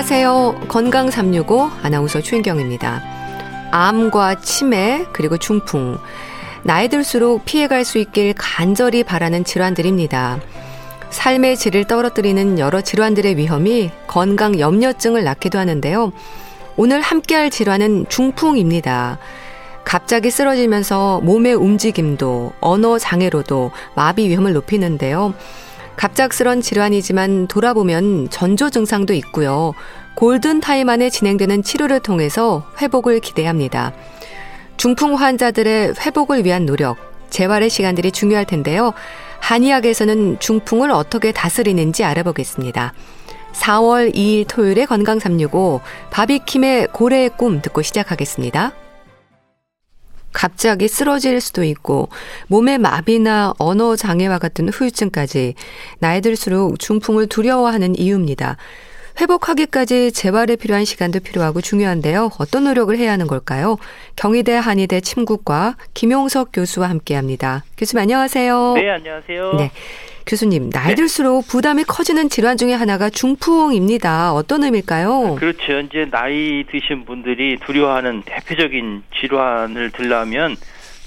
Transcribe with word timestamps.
안녕하세요. 0.00 0.62
건강 0.66 1.10
365 1.10 1.70
아나운서 1.82 2.22
최인경입니다. 2.22 3.02
암과 3.70 4.40
치매 4.40 5.04
그리고 5.12 5.36
중풍 5.36 5.98
나이 6.62 6.88
들수록 6.88 7.44
피해갈 7.44 7.84
수 7.84 7.98
있길 7.98 8.32
간절히 8.32 9.04
바라는 9.04 9.44
질환들입니다. 9.44 10.40
삶의 11.10 11.58
질을 11.58 11.84
떨어뜨리는 11.84 12.58
여러 12.58 12.80
질환들의 12.80 13.36
위험이 13.36 13.90
건강 14.06 14.58
염려증을 14.58 15.22
낳기도 15.22 15.58
하는데요. 15.58 16.12
오늘 16.78 17.02
함께할 17.02 17.50
질환은 17.50 18.06
중풍입니다. 18.08 19.18
갑자기 19.84 20.30
쓰러지면서 20.30 21.20
몸의 21.24 21.52
움직임도 21.52 22.54
언어 22.62 22.98
장애로도 22.98 23.70
마비 23.94 24.30
위험을 24.30 24.54
높이는데요. 24.54 25.34
갑작스런 26.00 26.62
질환이지만 26.62 27.46
돌아보면 27.46 28.30
전조 28.30 28.70
증상도 28.70 29.12
있고요. 29.12 29.74
골든 30.20 30.60
타임 30.60 30.90
안에 30.90 31.08
진행되는 31.08 31.62
치료를 31.62 32.00
통해서 32.00 32.62
회복을 32.78 33.20
기대합니다. 33.20 33.94
중풍 34.76 35.14
환자들의 35.14 35.94
회복을 35.98 36.44
위한 36.44 36.66
노력, 36.66 36.98
재활의 37.30 37.70
시간들이 37.70 38.12
중요할 38.12 38.44
텐데요. 38.44 38.92
한의학에서는 39.40 40.38
중풍을 40.38 40.90
어떻게 40.90 41.32
다스리는지 41.32 42.04
알아보겠습니다. 42.04 42.92
4월 43.54 44.14
2일 44.14 44.46
토요일에 44.46 44.84
건강 44.84 45.18
365 45.18 45.80
바비킴의 46.10 46.88
고래의 46.92 47.30
꿈 47.38 47.62
듣고 47.62 47.80
시작하겠습니다. 47.80 48.72
갑자기 50.34 50.86
쓰러질 50.86 51.40
수도 51.40 51.64
있고 51.64 52.10
몸의 52.48 52.76
마비나 52.76 53.54
언어 53.56 53.96
장애와 53.96 54.38
같은 54.38 54.68
후유증까지 54.68 55.54
나이 55.98 56.20
들수록 56.20 56.78
중풍을 56.78 57.28
두려워하는 57.28 57.98
이유입니다. 57.98 58.58
회복하기까지 59.20 60.12
재활에 60.12 60.56
필요한 60.56 60.84
시간도 60.84 61.20
필요하고 61.20 61.60
중요한데요. 61.60 62.30
어떤 62.38 62.64
노력을 62.64 62.96
해야 62.96 63.12
하는 63.12 63.26
걸까요? 63.26 63.76
경희대 64.16 64.54
한의대 64.54 65.00
침구과 65.00 65.76
김용석 65.92 66.50
교수와 66.52 66.88
함께합니다. 66.88 67.64
교수님 67.76 68.02
안녕하세요. 68.02 68.74
네, 68.76 68.90
안녕하세요. 68.90 69.52
네. 69.58 69.70
교수님, 70.26 70.70
나이 70.70 70.88
네. 70.90 70.94
들수록 70.94 71.48
부담이 71.48 71.84
커지는 71.84 72.28
질환 72.28 72.56
중에 72.56 72.72
하나가 72.72 73.10
중풍입니다. 73.10 74.32
어떤 74.32 74.62
의미일까요? 74.62 75.34
그렇죠. 75.36 75.80
이제 75.80 76.06
나이 76.10 76.64
드신 76.70 77.04
분들이 77.04 77.58
두려워하는 77.64 78.22
대표적인 78.24 79.02
질환을 79.18 79.90
들라면 79.90 80.56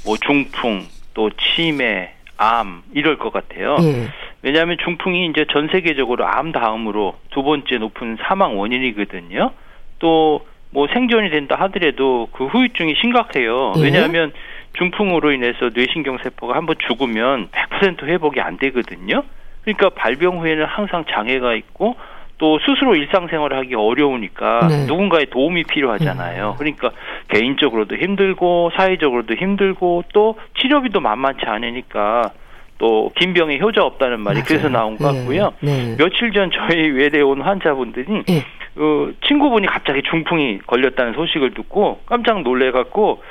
뭐 0.03 0.17
중풍, 0.17 0.87
또 1.13 1.29
치매, 1.55 2.11
암 2.37 2.83
이럴 2.93 3.17
것 3.17 3.31
같아요. 3.31 3.77
예. 3.81 4.09
왜냐하면 4.43 4.77
중풍이 4.83 5.25
이제 5.27 5.45
전 5.51 5.67
세계적으로 5.69 6.27
암 6.27 6.51
다음으로 6.51 7.15
두 7.31 7.43
번째 7.43 7.77
높은 7.77 8.17
사망 8.21 8.59
원인이거든요. 8.59 9.51
또 9.99 10.41
뭐 10.73 10.87
생존이 10.91 11.29
된다 11.29 11.55
하더라도 11.61 12.27
그 12.33 12.47
후유증이 12.47 12.95
심각해요. 12.99 13.73
예. 13.77 13.83
왜냐하면 13.83 14.33
중풍으로 14.73 15.31
인해서 15.31 15.69
뇌신경 15.73 16.17
세포가 16.23 16.55
한번 16.55 16.75
죽으면 16.87 17.49
100% 17.49 18.05
회복이 18.05 18.41
안 18.41 18.57
되거든요. 18.57 19.23
그러니까 19.61 19.89
발병 19.89 20.39
후에는 20.39 20.65
항상 20.65 21.05
장애가 21.09 21.53
있고 21.53 21.95
또 22.39 22.59
스스로 22.65 22.95
일상생활을 22.95 23.55
하기 23.59 23.75
어려우니까 23.75 24.67
네. 24.67 24.85
누군가의 24.87 25.27
도움이 25.27 25.63
필요하잖아요. 25.65 26.49
네. 26.49 26.55
그러니까 26.57 26.91
개인적으로도 27.29 27.95
힘들고 27.95 28.71
사회적으로도 28.75 29.35
힘들고 29.35 30.05
또 30.11 30.37
치료비도 30.59 30.99
만만치 30.99 31.45
않으니까 31.45 32.31
또 32.77 33.11
김병의 33.19 33.61
효자 33.61 33.83
없다는 33.83 34.19
말이 34.19 34.35
맞아요. 34.39 34.45
그래서 34.47 34.69
나온 34.69 34.97
것 34.97 35.11
네. 35.11 35.19
같고요. 35.19 35.53
네. 35.61 35.95
며칠 35.97 36.31
전 36.33 36.51
저희 36.51 36.89
외래 36.89 37.21
온 37.21 37.41
환자분들이 37.41 38.23
네. 38.27 38.45
어, 38.75 39.09
친구분이 39.27 39.67
갑자기 39.67 40.01
중풍이 40.09 40.59
걸렸다는 40.65 41.13
소식을 41.13 41.53
듣고 41.53 41.99
깜짝 42.05 42.41
놀래갖고 42.41 43.21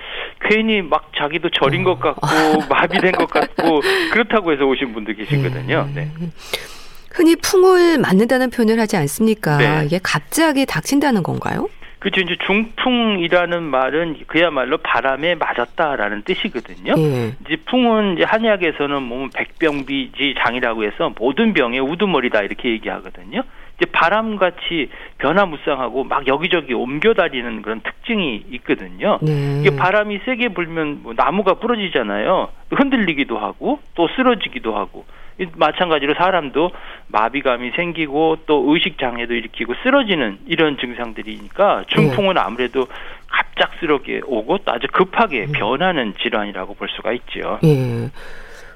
괜히 0.48 0.82
막 0.82 1.10
자기도 1.16 1.50
절인 1.50 1.82
것 1.82 1.98
같고 1.98 2.26
어. 2.26 2.66
마비된 2.70 3.12
것 3.12 3.28
같고 3.28 3.80
그렇다고 4.12 4.52
해서 4.52 4.64
오신 4.64 4.92
분들 4.92 5.14
계시거든요. 5.16 5.88
네. 5.94 6.08
흔히 7.10 7.36
풍을 7.36 7.98
맞는다는 7.98 8.50
표현을 8.50 8.80
하지 8.80 8.96
않습니까? 8.96 9.58
네. 9.58 9.82
이게 9.86 9.98
갑자기 10.02 10.64
닥친다는 10.64 11.22
건가요? 11.22 11.68
그렇죠. 12.02 12.20
이제 12.20 12.34
중풍이라는 12.44 13.62
말은 13.62 14.16
그야말로 14.26 14.78
바람에 14.78 15.36
맞았다라는 15.36 16.22
뜻이거든요. 16.22 16.94
예. 16.98 17.36
이제 17.46 17.56
풍은 17.64 18.14
이제 18.14 18.24
한의학에서는 18.24 19.02
몸 19.04 19.30
백병비지 19.32 20.34
장이라고 20.40 20.82
해서 20.82 21.12
모든 21.16 21.52
병의 21.54 21.78
우두머리다 21.78 22.40
이렇게 22.40 22.70
얘기하거든요. 22.70 23.44
이제 23.76 23.86
바람같이 23.92 24.90
변화무쌍하고 25.18 26.02
막 26.02 26.26
여기저기 26.26 26.74
옮겨다니는 26.74 27.62
그런 27.62 27.80
특징이 27.82 28.46
있거든요. 28.50 29.20
네. 29.22 29.60
이게 29.60 29.76
바람이 29.76 30.22
세게 30.24 30.48
불면 30.48 31.04
뭐 31.04 31.14
나무가 31.16 31.54
부러지잖아요. 31.54 32.48
흔들리기도 32.70 33.38
하고 33.38 33.78
또 33.94 34.08
쓰러지기도 34.16 34.74
하고 34.74 35.04
마찬가지로 35.54 36.14
사람도 36.14 36.70
마비감이 37.08 37.72
생기고 37.76 38.38
또 38.46 38.64
의식 38.68 38.98
장애도 38.98 39.34
일으키고 39.34 39.74
쓰러지는 39.82 40.38
이런 40.46 40.78
증상들이니까 40.78 41.84
중풍은 41.88 42.34
네. 42.34 42.40
아무래도 42.40 42.86
갑작스럽게 43.28 44.22
오고 44.26 44.58
또 44.58 44.72
아주 44.72 44.86
급하게 44.92 45.46
음. 45.46 45.52
변하는 45.52 46.14
질환이라고 46.20 46.74
볼 46.74 46.88
수가 46.90 47.12
있죠. 47.12 47.58
예. 47.64 48.10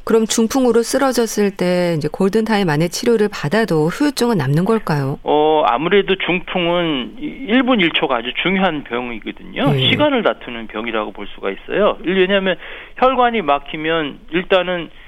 그럼 0.06 0.24
중풍으로 0.24 0.84
쓰러졌을 0.84 1.50
때 1.50 1.94
이제 1.98 2.06
골든 2.06 2.44
타임 2.44 2.70
안에 2.70 2.86
치료를 2.86 3.28
받아도 3.28 3.88
후유증은 3.88 4.38
남는 4.38 4.64
걸까요? 4.64 5.18
어, 5.24 5.64
아무래도 5.66 6.14
중풍은 6.14 7.16
1분 7.18 7.84
1초가 7.90 8.12
아주 8.12 8.32
중요한 8.40 8.84
병이거든요. 8.84 9.72
네. 9.72 9.90
시간을 9.90 10.22
다투는 10.22 10.68
병이라고 10.68 11.10
볼 11.10 11.26
수가 11.34 11.50
있어요. 11.50 11.98
왜냐하면 12.04 12.56
혈관이 12.98 13.42
막히면 13.42 14.20
일단은 14.30 14.84
어, 14.84 15.05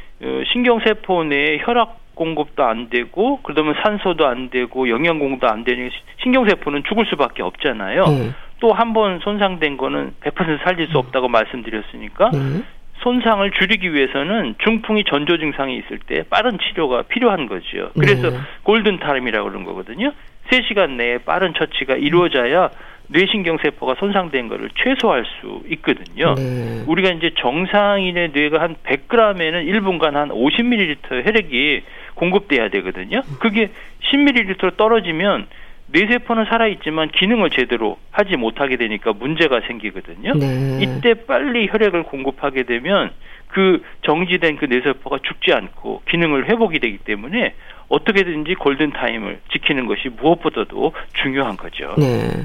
신경세포 0.53 1.25
내에 1.25 1.59
혈액 1.63 1.97
공급도 2.15 2.65
안 2.65 2.91
되고 2.91 3.41
그러면 3.43 3.75
산소도 3.83 4.27
안 4.27 4.51
되고 4.51 4.89
영양 4.89 5.19
공급도 5.19 5.49
안 5.49 5.65
되니 5.65 5.91
신경세포는 6.23 6.83
죽을 6.89 7.07
수밖에 7.07 7.43
없잖아요. 7.43 8.05
네. 8.07 8.31
또한 8.61 8.93
번 8.93 9.21
손상된 9.21 9.77
거는 9.77 10.15
100% 10.21 10.65
살릴 10.65 10.89
수 10.89 10.99
없다고 10.99 11.29
말씀드렸으니까 11.29 12.31
네. 12.33 12.63
손상을 13.03 13.49
줄이기 13.53 13.95
위해서는 13.95 14.57
중풍이 14.59 15.05
전조 15.05 15.39
증상이 15.39 15.77
있을 15.77 16.01
때 16.01 16.25
빠른 16.29 16.59
치료가 16.59 17.03
필요한 17.03 17.47
거죠. 17.47 17.91
그래서 17.95 18.31
네. 18.31 18.37
골든 18.65 18.99
타임이라고 18.99 19.49
그러는 19.49 19.65
거거든요. 19.65 20.13
3시간 20.51 20.93
내에 20.93 21.19
빠른 21.19 21.55
처치가 21.55 21.95
이루어져야 21.95 22.71
뇌신경 23.09 23.59
세포가 23.63 23.95
손상된 23.99 24.49
거를 24.49 24.71
최소화할 24.77 25.25
수 25.25 25.63
있거든요. 25.71 26.35
네. 26.35 26.85
우리가 26.87 27.11
이제 27.11 27.31
정상인의 27.39 28.31
뇌가 28.33 28.61
한 28.61 28.77
100g에는 28.85 29.67
1분간 29.67 30.13
한 30.13 30.29
50ml 30.29 31.27
혈액이 31.27 31.83
공급돼야 32.15 32.69
되거든요. 32.69 33.23
그게 33.41 33.71
10ml 34.13 34.77
떨어지면 34.77 35.47
뇌세포는 35.91 36.45
살아있지만 36.47 37.09
기능을 37.09 37.51
제대로 37.51 37.97
하지 38.11 38.37
못하게 38.37 38.77
되니까 38.77 39.15
문제가 39.15 39.63
생기거든요. 39.67 40.35
네. 40.35 40.81
이때 40.83 41.15
빨리 41.15 41.67
혈액을 41.71 42.03
공급하게 42.05 42.65
되면 42.65 43.11
그 43.49 43.83
정지된 44.03 44.57
그 44.59 44.67
뇌세포가 44.67 45.21
죽지 45.23 45.55
않고 45.55 46.03
기능을 46.11 46.51
회복이 46.51 46.79
되기 46.81 46.99
때문에 46.99 47.55
어떻게든지 47.89 48.55
골든타임을 48.57 49.41
지키는 49.51 49.87
것이 49.87 50.11
무엇보다도 50.11 50.93
중요한 51.15 51.57
거죠. 51.57 51.95
네. 51.97 52.45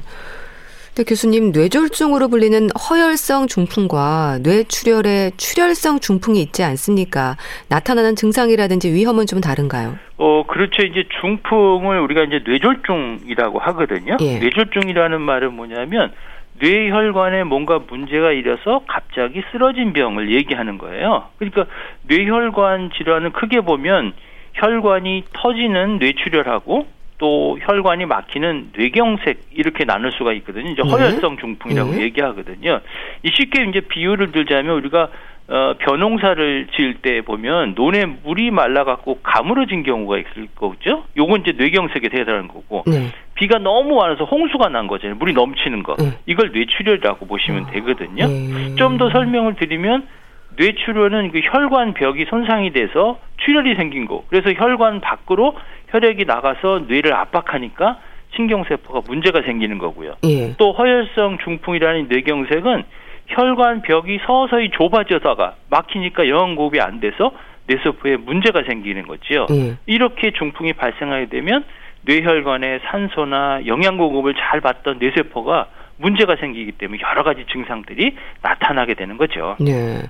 네, 0.95 1.03
교수님, 1.03 1.51
뇌졸중으로 1.53 2.27
불리는 2.27 2.69
허혈성 2.69 3.47
중풍과 3.47 4.41
뇌출혈의 4.43 5.31
출혈성 5.37 5.99
중풍이 5.99 6.39
있지 6.39 6.63
않습니까? 6.63 7.35
나타나는 7.67 8.15
증상이라든지 8.15 8.93
위험은 8.93 9.25
좀 9.25 9.41
다른가요? 9.41 9.97
어, 10.17 10.43
그렇죠. 10.45 10.83
이제 10.83 11.05
중풍을 11.19 11.99
우리가 11.99 12.25
이제 12.25 12.41
뇌졸중이라고 12.45 13.57
하거든요. 13.57 14.17
예. 14.21 14.37
뇌졸중이라는 14.37 15.19
말은 15.19 15.53
뭐냐면 15.55 16.11
뇌혈관에 16.59 17.43
뭔가 17.43 17.79
문제가 17.79 18.31
일어서 18.31 18.83
갑자기 18.87 19.41
쓰러진 19.51 19.93
병을 19.93 20.31
얘기하는 20.31 20.77
거예요. 20.77 21.29
그러니까 21.39 21.65
뇌혈관 22.03 22.91
질환은 22.95 23.31
크게 23.31 23.61
보면 23.61 24.13
혈관이 24.53 25.23
터지는 25.33 25.97
뇌출혈하고 25.97 26.85
또 27.23 27.57
혈관이 27.61 28.05
막히는 28.05 28.71
뇌경색 28.75 29.43
이렇게 29.53 29.85
나눌 29.85 30.11
수가 30.11 30.33
있거든요. 30.33 30.69
이제 30.69 30.81
네. 30.83 30.89
허혈성 30.89 31.37
중풍이라고 31.37 31.91
네. 31.91 32.01
얘기하거든요. 32.01 32.81
이 33.23 33.31
쉽게 33.33 33.63
이제 33.63 33.79
비유를 33.79 34.33
들자면 34.33 34.75
우리가 34.75 35.07
어, 35.47 35.73
벼농사를 35.79 36.67
지을 36.75 36.95
때 36.95 37.21
보면 37.21 37.75
논에 37.75 38.05
물이 38.05 38.51
말라갖고 38.51 39.19
가물어진 39.23 39.83
경우가 39.83 40.17
있을 40.17 40.47
거죠. 40.53 41.05
요건 41.15 41.41
이제 41.41 41.53
뇌경색에 41.53 42.09
대해서는 42.09 42.49
거고 42.49 42.83
네. 42.87 43.07
비가 43.35 43.57
너무 43.57 43.95
많아서 43.95 44.25
홍수가 44.25 44.67
난 44.67 44.87
거잖아요. 44.87 45.15
물이 45.15 45.31
넘치는 45.31 45.83
거. 45.83 45.95
네. 45.97 46.17
이걸 46.25 46.51
뇌출혈이라고 46.51 47.25
보시면 47.25 47.67
아, 47.67 47.71
되거든요. 47.71 48.27
네. 48.27 48.75
좀더 48.75 49.09
설명을 49.11 49.55
드리면 49.55 50.07
뇌출혈은 50.55 51.31
그 51.31 51.39
혈관 51.43 51.93
벽이 51.93 52.25
손상이 52.29 52.71
돼서 52.71 53.19
출혈이 53.37 53.75
생긴 53.75 54.05
거. 54.05 54.23
그래서 54.29 54.51
혈관 54.53 55.01
밖으로 55.01 55.55
혈액이 55.89 56.25
나가서 56.25 56.85
뇌를 56.87 57.13
압박하니까 57.13 57.99
신경세포가 58.35 59.01
문제가 59.07 59.41
생기는 59.41 59.77
거고요. 59.77 60.15
예. 60.23 60.55
또 60.57 60.71
허혈성 60.73 61.37
중풍이라는 61.43 62.07
뇌경색은 62.09 62.83
혈관 63.27 63.81
벽이 63.83 64.19
서서히 64.25 64.69
좁아져다가 64.71 65.55
막히니까 65.69 66.27
영양고흡이 66.27 66.79
안 66.81 66.99
돼서 66.99 67.31
뇌세포에 67.67 68.17
문제가 68.17 68.63
생기는 68.63 69.03
거지요. 69.07 69.45
예. 69.51 69.77
이렇게 69.85 70.31
중풍이 70.31 70.73
발생하게 70.73 71.27
되면 71.27 71.63
뇌혈관에 72.05 72.79
산소나 72.85 73.61
영양 73.65 73.97
공급을 73.97 74.33
잘 74.33 74.59
받던 74.59 74.99
뇌세포가 74.99 75.67
문제가 76.03 76.35
생기기 76.35 76.73
때문에 76.73 77.01
여러 77.01 77.23
가지 77.23 77.45
증상들이 77.51 78.15
나타나게 78.41 78.93
되는 78.93 79.17
거죠. 79.17 79.55
네. 79.59 80.03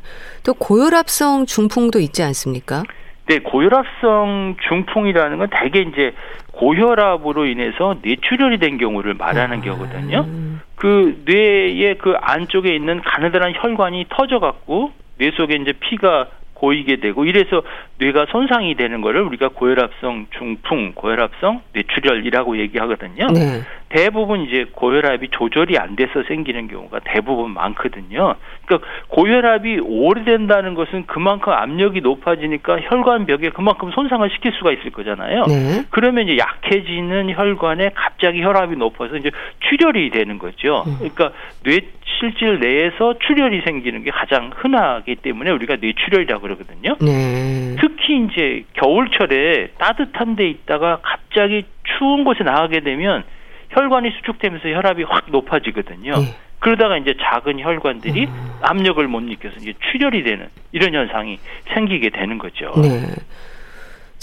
또 0.43 0.53
고혈압성 0.55 1.45
중풍도 1.45 1.99
있지 1.99 2.23
않습니까? 2.23 2.83
네, 3.27 3.39
고혈압성 3.39 4.57
중풍이라는 4.67 5.37
건 5.37 5.47
대개 5.51 5.79
이제 5.79 6.13
고혈압으로 6.51 7.45
인해서 7.45 7.95
뇌출혈이 8.01 8.57
된 8.57 8.77
경우를 8.77 9.13
말하는 9.13 9.59
아. 9.59 9.61
거거든요. 9.61 10.25
그 10.75 11.21
뇌의 11.25 11.99
그 11.99 12.15
안쪽에 12.19 12.75
있는 12.75 13.01
가느다란 13.01 13.53
혈관이 13.55 14.07
터져 14.09 14.39
갖고 14.39 14.91
뇌 15.19 15.31
속에 15.31 15.55
이제 15.55 15.73
피가 15.73 16.27
고이게 16.63 16.95
되고 16.97 17.25
이래서 17.25 17.61
뇌가 17.97 18.27
손상이 18.29 18.75
되는 18.75 19.01
거를 19.01 19.21
우리가 19.23 19.49
고혈압성 19.49 20.27
중풍, 20.37 20.93
고혈압성 20.95 21.61
뇌출혈이라고 21.73 22.57
얘기하거든요. 22.57 23.27
네. 23.33 23.61
대부분 23.89 24.43
이제 24.43 24.65
고혈압이 24.71 25.27
조절이 25.31 25.77
안 25.77 25.97
돼서 25.97 26.23
생기는 26.27 26.69
경우가 26.69 27.01
대부분 27.03 27.51
많거든요. 27.51 28.35
그러니까 28.65 28.87
고혈압이 29.09 29.81
오래된다는 29.83 30.73
것은 30.73 31.05
그만큼 31.05 31.51
압력이 31.51 31.99
높아지니까 31.99 32.79
혈관벽에 32.79 33.49
그만큼 33.49 33.91
손상을 33.91 34.27
시킬 34.29 34.53
수가 34.53 34.71
있을 34.71 34.91
거잖아요. 34.91 35.43
네. 35.47 35.83
그러면 35.89 36.29
이제 36.29 36.37
약해지는 36.37 37.35
혈관에 37.35 37.91
갑자기 37.93 38.41
혈압이 38.41 38.77
높아서 38.77 39.17
이제 39.17 39.31
출혈이 39.59 40.11
되는 40.11 40.39
거죠. 40.39 40.85
음. 40.87 40.95
그러니까 40.99 41.31
뇌 41.63 41.81
실질 42.19 42.59
내에서 42.59 43.17
출혈이 43.19 43.61
생기는 43.61 44.03
게 44.03 44.11
가장 44.11 44.51
흔하기 44.55 45.15
때문에 45.17 45.51
우리가 45.51 45.77
뇌출혈이라고 45.81 46.41
그러거든요. 46.41 46.95
네. 47.01 47.75
특히 47.79 48.25
이제 48.25 48.63
겨울철에 48.73 49.71
따뜻한 49.77 50.35
데 50.35 50.47
있다가 50.47 50.99
갑자기 51.01 51.63
추운 51.97 52.23
곳에 52.23 52.43
나가게 52.43 52.81
되면 52.81 53.23
혈관이 53.69 54.11
수축되면서 54.11 54.69
혈압이 54.69 55.03
확 55.03 55.25
높아지거든요. 55.29 56.11
네. 56.11 56.35
그러다가 56.59 56.97
이제 56.97 57.13
작은 57.19 57.59
혈관들이 57.59 58.25
음. 58.25 58.51
압력을 58.61 59.05
못 59.07 59.21
느껴서 59.21 59.55
이제 59.57 59.73
출혈이 59.91 60.23
되는 60.23 60.47
이런 60.71 60.93
현상이 60.93 61.37
생기게 61.73 62.09
되는 62.09 62.37
거죠. 62.37 62.71
네. 62.81 63.01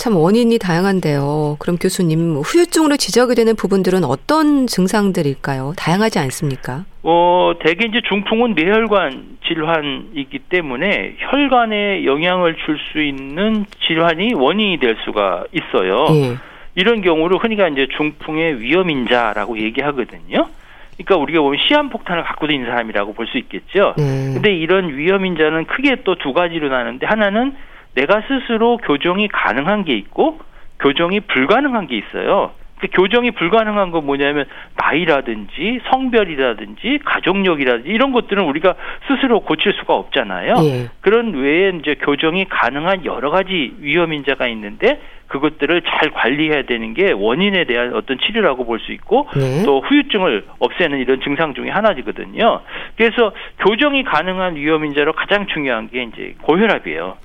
참 0.01 0.17
원인이 0.17 0.59
다양한데요. 0.59 1.57
그럼 1.59 1.77
교수님 1.77 2.37
후유증으로 2.37 2.97
지적이 2.97 3.35
되는 3.35 3.55
부분들은 3.55 4.03
어떤 4.05 4.67
증상들일까요? 4.67 5.75
다양하지 5.77 6.19
않습니까? 6.21 6.87
어, 7.03 7.53
대개 7.63 7.85
이제 7.85 8.01
중풍은 8.09 8.55
뇌혈관 8.55 9.37
질환이기 9.47 10.39
때문에 10.49 11.17
혈관에 11.19 12.07
영향을 12.07 12.57
줄 12.65 12.79
수 12.91 13.03
있는 13.03 13.67
질환이 13.87 14.33
원인이 14.33 14.79
될 14.79 14.97
수가 15.05 15.45
있어요. 15.53 16.07
예. 16.15 16.37
이런 16.77 17.03
경우를 17.03 17.37
흔히가 17.37 17.69
이제 17.69 17.87
중풍의 17.95 18.61
위험인자라고 18.61 19.59
얘기하거든요. 19.61 20.49
그러니까 20.97 21.17
우리가 21.17 21.43
보면 21.43 21.59
시한폭탄을 21.69 22.23
갖고 22.25 22.47
있는 22.47 22.67
사람이라고 22.71 23.13
볼 23.13 23.27
수 23.27 23.37
있겠죠. 23.37 23.93
네. 23.99 24.31
근데 24.33 24.55
이런 24.55 24.97
위험인자는 24.97 25.67
크게 25.67 25.97
또 26.05 26.15
두 26.15 26.33
가지로 26.33 26.71
나는데 26.71 27.05
하나는 27.07 27.53
내가 27.95 28.23
스스로 28.29 28.77
교정이 28.79 29.29
가능한 29.29 29.85
게 29.85 29.95
있고 29.95 30.39
교정이 30.81 31.21
불가능한 31.21 31.87
게 31.89 31.99
있어요. 31.99 32.53
그 32.81 32.87
교정이 32.91 33.33
불가능한 33.33 33.91
건 33.91 34.07
뭐냐면 34.07 34.47
나이라든지 34.77 35.81
성별이라든지 35.91 37.01
가족력이라든지 37.05 37.91
이런 37.91 38.11
것들은 38.13 38.43
우리가 38.45 38.75
스스로 39.07 39.41
고칠 39.41 39.75
수가 39.75 39.95
없잖아요. 39.95 40.55
예. 40.63 40.89
그런 41.03 41.35
외에 41.35 41.73
이제 41.79 41.97
교정이 41.97 42.47
가능한 42.47 43.05
여러 43.05 43.31
가지 43.31 43.75
위험 43.81 44.15
인자가 44.15 44.47
있는데 44.49 44.99
그것들을 45.27 45.83
잘 45.83 46.11
관리해야 46.11 46.63
되는 46.63 46.95
게 46.95 47.13
원인에 47.13 47.65
대한 47.65 47.95
어떤 47.95 48.19
치료라고 48.19 48.65
볼 48.65 48.81
수 48.81 48.93
있고 48.93 49.29
네. 49.37 49.63
또 49.67 49.81
후유증을 49.83 50.47
없애는 50.59 50.99
이런 51.01 51.21
증상 51.21 51.53
중에 51.53 51.69
하나이거든요. 51.69 52.61
그래서 52.97 53.33
교정이 53.59 54.05
가능한 54.05 54.57
위험 54.57 54.87
인자로 54.87 55.13
가장 55.13 55.47
중요한 55.49 55.91
게 55.91 56.03
이제 56.05 56.35
고혈압이에요. 56.43 57.19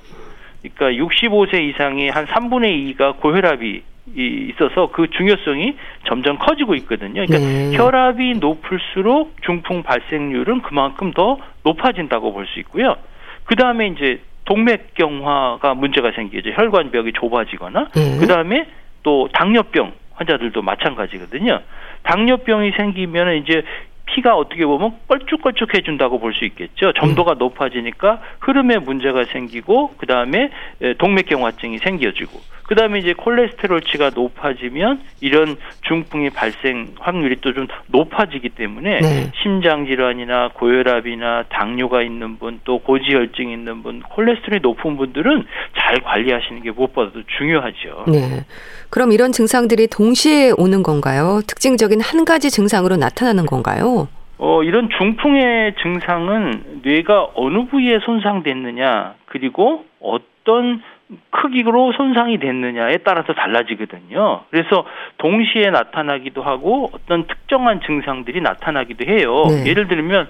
그러니까 0.74 1.04
65세 1.04 1.60
이상의 1.70 2.10
한 2.10 2.26
3분의 2.26 2.96
2가 2.96 3.16
고혈압이 3.18 3.82
이- 4.16 4.50
있어서 4.52 4.88
그 4.92 5.08
중요성이 5.10 5.76
점점 6.06 6.38
커지고 6.38 6.74
있거든요. 6.76 7.24
그러니까 7.26 7.38
네. 7.38 7.76
혈압이 7.76 8.34
높을수록 8.38 9.34
중풍 9.42 9.82
발생률은 9.82 10.62
그만큼 10.62 11.12
더 11.12 11.38
높아진다고 11.64 12.32
볼 12.32 12.46
수 12.46 12.60
있고요. 12.60 12.96
그 13.44 13.56
다음에 13.56 13.88
이제 13.88 14.20
동맥경화가 14.44 15.74
문제가 15.74 16.12
생기죠. 16.12 16.50
혈관벽이 16.50 17.12
좁아지거나 17.14 17.88
네. 17.94 18.16
그 18.20 18.26
다음에 18.26 18.66
또 19.02 19.28
당뇨병 19.32 19.92
환자들도 20.14 20.62
마찬가지거든요. 20.62 21.60
당뇨병이 22.04 22.72
생기면 22.76 23.36
이제 23.42 23.62
피가 24.06 24.36
어떻게 24.36 24.64
보면 24.64 24.92
껄쭉껄쭉해진다고 25.08 26.18
볼 26.20 26.32
수 26.36 26.44
있겠죠. 26.44 26.92
점도가 26.92 27.34
높아지니까 27.34 28.20
흐름에 28.40 28.78
문제가 28.78 29.24
생기고 29.24 29.94
그 29.98 30.06
다음에 30.06 30.50
동맥경화증이 30.98 31.78
생겨지고 31.78 32.40
그 32.68 32.74
다음에 32.74 32.98
이제 32.98 33.12
콜레스테롤치가 33.14 34.10
높아지면 34.14 35.00
이런 35.20 35.56
중풍의 35.86 36.30
발생 36.30 36.88
확률이 36.98 37.36
또 37.40 37.52
좀 37.56 37.68
높아지기 37.86 38.50
때문에 38.50 39.00
네. 39.00 39.30
심장 39.42 39.86
질환이나 39.86 40.48
고혈압이나 40.52 41.44
당뇨가 41.48 42.02
있는 42.02 42.38
분 42.38 42.60
또 42.64 42.80
고지혈증 42.80 43.50
있는 43.50 43.82
분 43.82 44.00
콜레스테롤이 44.02 44.60
높은 44.62 44.96
분들은 44.96 45.44
잘 45.78 46.00
관리하시는 46.00 46.62
게 46.62 46.70
무엇보다도 46.72 47.22
중요하죠. 47.38 48.04
네. 48.08 48.44
그럼 48.90 49.12
이런 49.12 49.30
증상들이 49.32 49.86
동시에 49.86 50.52
오는 50.56 50.82
건가요? 50.82 51.40
특징적인 51.46 52.00
한 52.00 52.24
가지 52.24 52.50
증상으로 52.50 52.96
나타나는 52.96 53.46
건가요? 53.46 53.95
어, 54.38 54.62
이런 54.62 54.88
중풍의 54.90 55.74
증상은 55.82 56.80
뇌가 56.82 57.28
어느 57.34 57.66
부위에 57.66 58.00
손상됐느냐, 58.00 59.14
그리고 59.26 59.84
어떤 60.00 60.82
크기로 61.30 61.92
손상이 61.92 62.38
됐느냐에 62.38 62.98
따라서 62.98 63.32
달라지거든요. 63.32 64.42
그래서 64.50 64.84
동시에 65.18 65.70
나타나기도 65.70 66.42
하고 66.42 66.90
어떤 66.92 67.26
특정한 67.26 67.80
증상들이 67.80 68.40
나타나기도 68.40 69.04
해요. 69.04 69.44
네. 69.48 69.70
예를 69.70 69.86
들면 69.86 70.28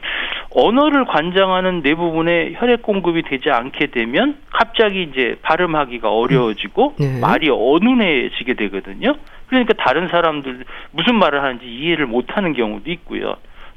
언어를 0.55 1.07
관장하는 1.07 1.83
뇌 1.83 1.95
부분에 1.95 2.53
혈액 2.57 2.83
공급이 2.83 3.23
되지 3.23 3.51
않게 3.51 3.87
되면 3.87 4.37
갑자기 4.51 5.03
이제 5.03 5.37
발음하기가 5.43 6.11
어려워지고 6.11 6.95
네. 6.99 7.21
말이 7.21 7.49
어눌해지게 7.51 8.55
되거든요. 8.55 9.15
그러니까 9.47 9.75
다른 9.79 10.09
사람들 10.09 10.65
무슨 10.91 11.15
말을 11.17 11.43
하는지 11.43 11.67
이해를 11.67 12.07
못하는 12.07 12.53
경우도 12.53 12.91
있고요. 12.91 13.37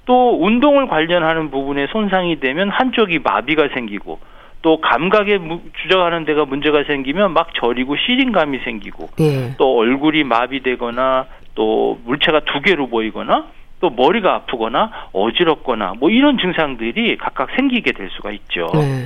또 0.09 0.43
운동을 0.43 0.87
관련하는 0.87 1.51
부분에 1.51 1.85
손상이 1.91 2.39
되면 2.39 2.69
한쪽이 2.71 3.19
마비가 3.19 3.67
생기고 3.75 4.17
또 4.63 4.81
감각에 4.81 5.37
무- 5.37 5.61
주저하는 5.83 6.25
데가 6.25 6.45
문제가 6.45 6.83
생기면 6.83 7.31
막 7.31 7.49
저리고 7.53 7.95
시린감이 7.95 8.57
생기고 8.65 9.09
예. 9.19 9.53
또 9.59 9.77
얼굴이 9.77 10.23
마비되거나 10.23 11.27
또 11.53 11.99
물체가 12.05 12.39
두 12.39 12.59
개로 12.61 12.87
보이거나 12.87 13.45
또 13.81 13.91
머리가 13.91 14.33
아프거나 14.33 14.89
어지럽거나 15.13 15.93
뭐 15.99 16.09
이런 16.09 16.39
증상들이 16.39 17.17
각각 17.17 17.49
생기게 17.55 17.91
될 17.91 18.09
수가 18.09 18.31
있죠. 18.31 18.67
네. 18.73 19.03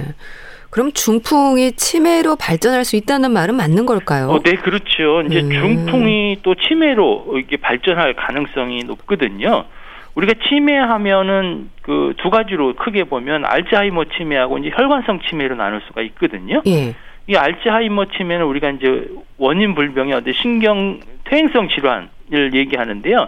그럼 0.69 0.93
중풍이 0.93 1.73
치매로 1.73 2.37
발전할 2.37 2.85
수 2.85 2.95
있다는 2.95 3.31
말은 3.33 3.55
맞는 3.57 3.85
걸까요? 3.85 4.29
어, 4.29 4.39
네, 4.41 4.53
그렇죠. 4.53 5.21
이제 5.23 5.41
음. 5.41 5.49
중풍이 5.51 6.37
또 6.43 6.55
치매로 6.55 7.39
이게 7.39 7.57
발전할 7.57 8.13
가능성이 8.13 8.85
높거든요. 8.85 9.65
우리가 10.15 10.33
치매하면은 10.47 11.69
그 11.81 12.13
두 12.17 12.29
가지로 12.29 12.73
크게 12.75 13.03
보면 13.03 13.45
알츠하이머 13.45 14.05
치매하고 14.15 14.57
이제 14.59 14.71
혈관성 14.73 15.19
치매로 15.21 15.55
나눌 15.55 15.81
수가 15.87 16.01
있거든요. 16.03 16.61
예. 16.65 16.95
이 17.27 17.35
알츠하이머 17.35 18.05
치매는 18.17 18.45
우리가 18.45 18.69
이제 18.71 19.07
원인 19.37 19.75
불명의 19.75 20.13
어떤 20.13 20.33
신경 20.33 20.99
퇴행성 21.25 21.69
질환을 21.69 22.53
얘기하는데요. 22.53 23.27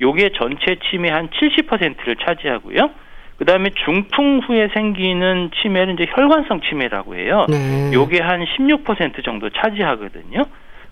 요게 0.00 0.30
전체 0.34 0.76
치매 0.90 1.10
한 1.10 1.28
70%를 1.28 2.16
차지하고요. 2.16 2.90
그 3.36 3.44
다음에 3.44 3.70
중풍 3.84 4.40
후에 4.46 4.68
생기는 4.74 5.50
치매는 5.60 5.94
이제 5.94 6.06
혈관성 6.10 6.60
치매라고 6.68 7.16
해요. 7.16 7.46
네. 7.48 7.90
요게 7.92 8.20
한 8.20 8.44
16% 8.44 9.24
정도 9.24 9.50
차지하거든요. 9.50 10.44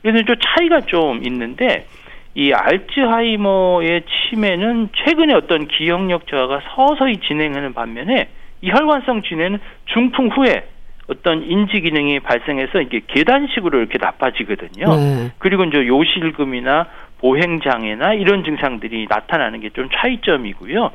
그래서 0.02 0.25
좀 0.25 0.37
차이가 0.40 0.80
좀 0.80 1.20
있는데 1.25 1.87
이 2.35 2.53
알츠하이머의 2.53 4.03
치매는 4.07 4.91
최근에 4.95 5.35
어떤 5.35 5.67
기억력 5.67 6.27
저하가 6.27 6.61
서서히 6.75 7.19
진행하는 7.19 7.75
반면에 7.75 8.29
이 8.63 8.71
혈관성 8.71 9.23
치매는 9.23 9.59
중풍 9.87 10.29
후에 10.29 10.65
어떤 11.09 11.43
인지 11.43 11.81
기능이 11.81 12.21
발생해서 12.21 12.83
이게 12.83 13.01
계단식으로 13.07 13.79
이렇게 13.81 13.99
나빠지거든요. 14.01 14.87
네. 14.95 15.33
그리고 15.39 15.65
이제 15.65 15.85
요실금이나 15.87 16.87
보행 17.19 17.61
장애나 17.61 18.15
이런 18.15 18.45
증상들이 18.45 19.07
나타나는 19.11 19.61
게 19.61 19.71
좀 19.71 19.89
차이점이고요. 19.93 20.91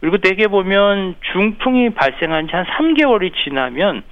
그리고 0.00 0.18
대개 0.18 0.46
보면 0.46 1.16
중풍이 1.32 1.90
발생한 1.90 2.46
지 2.46 2.54
한 2.54 2.64
3개월이 2.66 3.32
지나면 3.42 4.04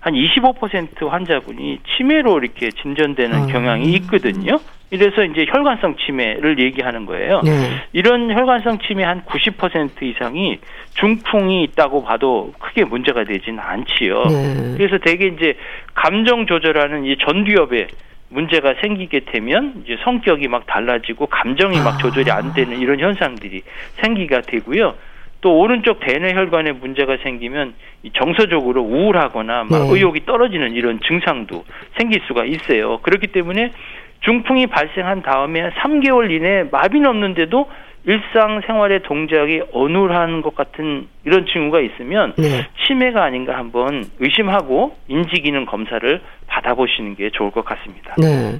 한 0.00 0.14
25% 0.14 1.08
환자분이 1.08 1.80
치매로 1.96 2.38
이렇게 2.38 2.70
진전되는 2.70 3.34
아. 3.34 3.46
경향이 3.46 3.92
있거든요. 3.94 4.58
이래서 4.90 5.22
이제 5.22 5.44
혈관성 5.48 5.96
치매를 5.96 6.58
얘기하는 6.60 7.04
거예요. 7.04 7.42
네. 7.42 7.50
이런 7.92 8.30
혈관성 8.32 8.78
치매 8.78 9.04
한 9.04 9.22
90% 9.22 10.02
이상이 10.02 10.60
중풍이 10.94 11.62
있다고 11.64 12.04
봐도 12.04 12.52
크게 12.58 12.84
문제가 12.84 13.24
되지는 13.24 13.58
않지요. 13.58 14.24
네. 14.24 14.74
그래서 14.76 14.96
대개 14.98 15.26
이제 15.26 15.56
감정 15.94 16.46
조절하는 16.46 17.04
이 17.04 17.16
전두엽에 17.18 17.88
문제가 18.30 18.74
생기게 18.80 19.20
되면 19.26 19.82
이제 19.84 19.96
성격이 20.04 20.48
막 20.48 20.66
달라지고 20.66 21.26
감정이 21.26 21.78
막 21.78 21.94
아. 21.94 21.98
조절이 21.98 22.30
안 22.30 22.54
되는 22.54 22.78
이런 22.78 23.00
현상들이 23.00 23.62
생기가 23.96 24.40
되고요. 24.40 24.94
또 25.40 25.58
오른쪽 25.58 26.00
대뇌 26.00 26.34
혈관에 26.34 26.72
문제가 26.72 27.16
생기면 27.22 27.74
정서적으로 28.16 28.82
우울하거나 28.82 29.64
막 29.64 29.70
네. 29.70 29.88
의욕이 29.90 30.26
떨어지는 30.26 30.74
이런 30.74 30.98
증상도 31.06 31.64
생길 31.96 32.20
수가 32.26 32.44
있어요. 32.44 32.98
그렇기 32.98 33.28
때문에 33.28 33.72
중풍이 34.20 34.66
발생한 34.66 35.22
다음에 35.22 35.70
3개월 35.70 36.30
이내에 36.30 36.64
마비는 36.70 37.08
없는데도 37.08 37.68
일상생활의 38.04 39.02
동작이 39.02 39.60
어눌한 39.72 40.42
것 40.42 40.54
같은 40.54 41.06
이런 41.24 41.46
징후가 41.46 41.80
있으면 41.80 42.32
네. 42.38 42.66
치매가 42.86 43.22
아닌가 43.22 43.56
한번 43.56 44.04
의심하고 44.18 44.96
인지기능 45.08 45.66
검사를 45.66 46.20
받아보시는 46.46 47.16
게 47.16 47.30
좋을 47.30 47.50
것 47.50 47.64
같습니다. 47.64 48.14
네. 48.16 48.58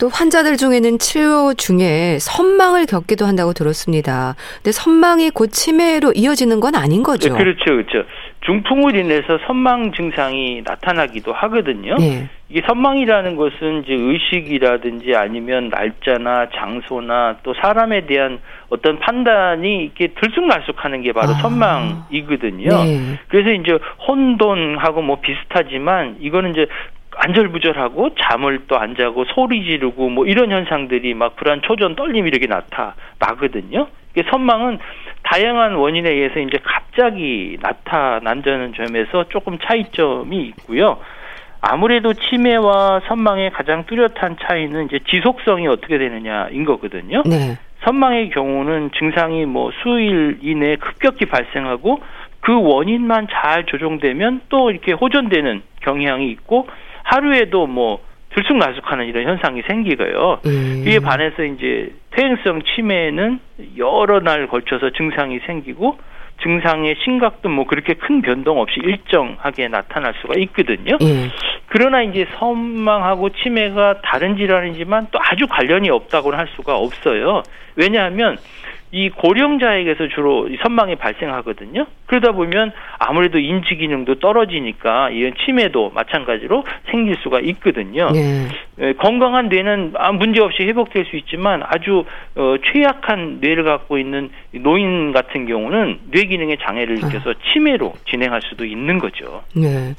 또 0.00 0.08
환자들 0.08 0.56
중에는 0.56 0.98
치료 0.98 1.52
중에 1.52 2.18
선망을 2.18 2.86
겪기도 2.86 3.26
한다고 3.26 3.52
들었습니다. 3.52 4.34
근데 4.56 4.72
선망이 4.72 5.28
곧 5.28 5.48
치매로 5.52 6.12
이어지는 6.16 6.58
건 6.58 6.74
아닌 6.74 7.02
거죠? 7.02 7.28
네, 7.28 7.38
그렇죠, 7.38 7.64
그렇죠. 7.66 8.08
중풍을 8.46 8.96
인해서 8.96 9.38
선망 9.46 9.92
증상이 9.92 10.62
나타나기도 10.64 11.34
하거든요. 11.34 11.96
네. 11.98 12.30
이게 12.48 12.62
선망이라는 12.66 13.36
것은 13.36 13.84
이제 13.84 13.92
의식이라든지 13.92 15.14
아니면 15.14 15.68
날짜나 15.68 16.48
장소나 16.56 17.36
또 17.42 17.52
사람에 17.60 18.06
대한 18.06 18.40
어떤 18.70 18.98
판단이 18.98 19.84
이렇게 19.84 20.14
들쑥날쑥하는 20.18 21.02
게 21.02 21.12
바로 21.12 21.32
아. 21.32 21.34
선망이거든요. 21.34 22.68
네. 22.70 23.18
그래서 23.28 23.50
이제 23.50 23.78
혼돈하고 24.08 25.02
뭐 25.02 25.20
비슷하지만 25.20 26.16
이거는 26.20 26.52
이제 26.52 26.66
안절부절하고 27.20 28.14
잠을 28.20 28.66
또 28.66 28.80
안 28.80 28.96
자고 28.96 29.24
소리 29.26 29.64
지르고 29.64 30.08
뭐 30.08 30.24
이런 30.26 30.50
현상들이 30.50 31.12
막 31.14 31.36
불안, 31.36 31.60
초전, 31.60 31.94
떨림 31.94 32.26
이렇게 32.26 32.46
나타나거든요. 32.46 33.88
이게 34.12 34.28
선망은 34.30 34.78
다양한 35.22 35.74
원인에 35.74 36.10
의해서 36.10 36.40
이제 36.40 36.58
갑자기 36.62 37.58
나타난다는 37.60 38.72
점에서 38.74 39.28
조금 39.28 39.58
차이점이 39.58 40.36
있고요. 40.48 40.98
아무래도 41.60 42.14
치매와 42.14 43.02
선망의 43.06 43.50
가장 43.50 43.84
뚜렷한 43.84 44.38
차이는 44.40 44.86
이제 44.86 44.98
지속성이 45.10 45.68
어떻게 45.68 45.98
되느냐인 45.98 46.64
거거든요. 46.64 47.22
네. 47.26 47.58
선망의 47.84 48.30
경우는 48.30 48.92
증상이 48.98 49.44
뭐 49.44 49.70
수일 49.82 50.38
이내에 50.40 50.76
급격히 50.76 51.26
발생하고 51.26 52.00
그 52.40 52.58
원인만 52.58 53.28
잘 53.30 53.66
조정되면 53.66 54.40
또 54.48 54.70
이렇게 54.70 54.92
호전되는 54.92 55.62
경향이 55.82 56.30
있고 56.30 56.66
하루에도 57.10 57.66
뭐 57.66 58.00
들쑥날쑥하는 58.34 59.06
이런 59.06 59.24
현상이 59.26 59.62
생기고요. 59.66 60.40
음. 60.46 60.84
이에 60.86 61.00
반해서 61.00 61.42
이제 61.42 61.92
퇴행성 62.12 62.62
치매는 62.62 63.40
여러 63.76 64.20
날 64.20 64.46
걸쳐서 64.46 64.90
증상이 64.90 65.40
생기고 65.46 65.98
증상의 66.42 66.94
심각도 67.04 67.48
뭐 67.48 67.66
그렇게 67.66 67.94
큰 67.94 68.22
변동 68.22 68.60
없이 68.60 68.80
일정하게 68.82 69.68
나타날 69.68 70.14
수가 70.20 70.34
있거든요. 70.38 70.96
음. 71.02 71.28
그러나 71.66 72.02
이제 72.02 72.26
선망하고 72.38 73.30
치매가 73.30 74.00
다른 74.02 74.36
질환이지만 74.36 75.08
또 75.10 75.18
아주 75.20 75.46
관련이 75.48 75.90
없다고는 75.90 76.38
할 76.38 76.48
수가 76.56 76.76
없어요. 76.76 77.42
왜냐하면 77.74 78.38
이 78.92 79.08
고령자에게서 79.10 80.08
주로 80.08 80.48
선망이 80.62 80.96
발생하거든요. 80.96 81.86
그러다 82.06 82.32
보면 82.32 82.72
아무래도 82.98 83.38
인지 83.38 83.76
기능도 83.76 84.18
떨어지니까 84.18 85.10
이런 85.10 85.34
치매도 85.44 85.90
마찬가지로 85.94 86.64
생길 86.90 87.16
수가 87.22 87.38
있거든요. 87.40 88.10
네. 88.10 88.48
건강한 88.98 89.48
뇌는 89.48 89.94
문제 90.18 90.40
없이 90.40 90.64
회복될 90.64 91.04
수 91.06 91.16
있지만 91.16 91.62
아주 91.64 92.04
어, 92.34 92.56
취약한 92.72 93.38
뇌를 93.40 93.62
갖고 93.62 93.98
있는 93.98 94.30
노인 94.52 95.12
같은 95.12 95.46
경우는 95.46 96.00
뇌 96.10 96.24
기능에 96.24 96.56
장애를 96.60 96.98
아. 97.02 97.06
느껴서 97.06 97.34
치매로 97.52 97.94
진행할 98.08 98.40
수도 98.42 98.64
있는 98.64 98.98
거죠. 98.98 99.42
네. 99.54 99.94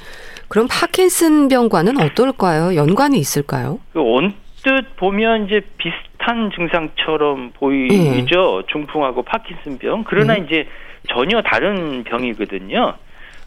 그럼 0.50 0.68
파킨슨병과는 0.70 1.98
어떨까요? 2.02 2.76
연관이 2.76 3.18
있을까요? 3.20 3.80
그 3.94 4.02
언뜻 4.02 4.98
보면 4.98 5.46
이제 5.46 5.62
비슷 5.78 5.96
한 6.22 6.52
증상처럼 6.52 7.52
보이죠. 7.54 8.60
음. 8.60 8.64
중풍하고 8.68 9.24
파킨슨병. 9.24 10.04
그러나 10.06 10.36
음. 10.36 10.46
이제 10.46 10.68
전혀 11.10 11.42
다른 11.42 12.04
병이거든요. 12.04 12.94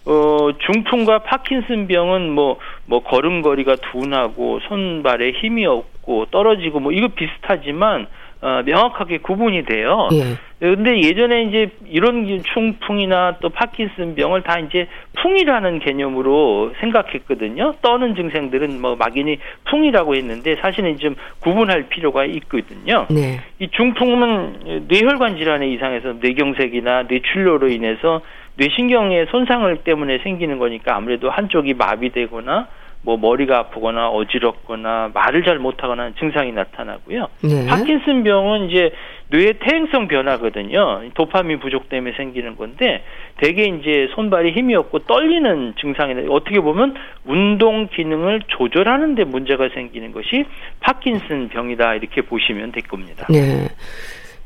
어, 0.06 0.48
중풍과 0.58 1.20
파킨슨병은 1.20 2.30
뭐, 2.30 2.58
뭐, 2.84 3.02
걸음걸이가 3.02 3.76
둔하고, 3.76 4.60
손발에 4.68 5.30
힘이 5.30 5.64
없고, 5.64 6.26
떨어지고, 6.26 6.80
뭐, 6.80 6.92
이거 6.92 7.08
비슷하지만, 7.08 8.06
어, 8.44 8.62
명확하게 8.62 9.18
구분이 9.18 9.64
돼요. 9.64 10.10
예. 10.12 10.36
근데 10.60 11.00
예전에 11.00 11.44
이제 11.44 11.70
이런 11.88 12.42
충풍이나 12.42 13.36
또 13.40 13.48
파킨슨병을 13.48 14.42
다 14.42 14.58
이제 14.58 14.86
풍이라는 15.16 15.78
개념으로 15.78 16.72
생각했거든요. 16.78 17.72
떠는 17.80 18.14
증상들은 18.14 18.82
뭐 18.82 18.96
막연히 18.96 19.38
풍이라고 19.70 20.14
했는데 20.14 20.56
사실은 20.56 20.98
좀 20.98 21.14
구분할 21.40 21.84
필요가 21.88 22.26
있거든요. 22.26 23.06
네. 23.08 23.40
이 23.60 23.68
중풍은 23.70 24.88
뇌혈관 24.88 25.38
질환의 25.38 25.72
이상에서 25.72 26.16
뇌경색이나 26.20 27.04
뇌출혈로 27.04 27.68
인해서 27.68 28.20
뇌신경의 28.56 29.28
손상을 29.30 29.74
때문에 29.78 30.18
생기는 30.18 30.58
거니까 30.58 30.96
아무래도 30.96 31.30
한쪽이 31.30 31.74
마비되거나 31.74 32.68
뭐 33.04 33.18
머리가 33.18 33.58
아프거나 33.58 34.08
어지럽거나 34.08 35.10
말을 35.12 35.44
잘 35.44 35.58
못하거나 35.58 36.12
증상이 36.18 36.52
나타나고요. 36.52 37.28
네. 37.42 37.66
파킨슨병은 37.66 38.70
이제 38.70 38.92
뇌의 39.28 39.58
퇴행성 39.60 40.08
변화거든요. 40.08 41.02
도파민 41.14 41.60
부족 41.60 41.88
때문에 41.88 42.14
생기는 42.16 42.56
건데 42.56 43.04
대개 43.36 43.64
이제 43.64 44.08
손발이 44.14 44.52
힘이 44.52 44.74
없고 44.76 45.00
떨리는 45.00 45.74
증상이 45.80 46.26
어떻게 46.30 46.60
보면 46.60 46.94
운동 47.26 47.88
기능을 47.88 48.42
조절하는 48.48 49.14
데 49.14 49.24
문제가 49.24 49.68
생기는 49.74 50.12
것이 50.12 50.44
파킨슨 50.80 51.48
병이다 51.48 51.96
이렇게 51.96 52.22
보시면 52.22 52.72
될 52.72 52.84
겁니다. 52.84 53.26
네. 53.28 53.68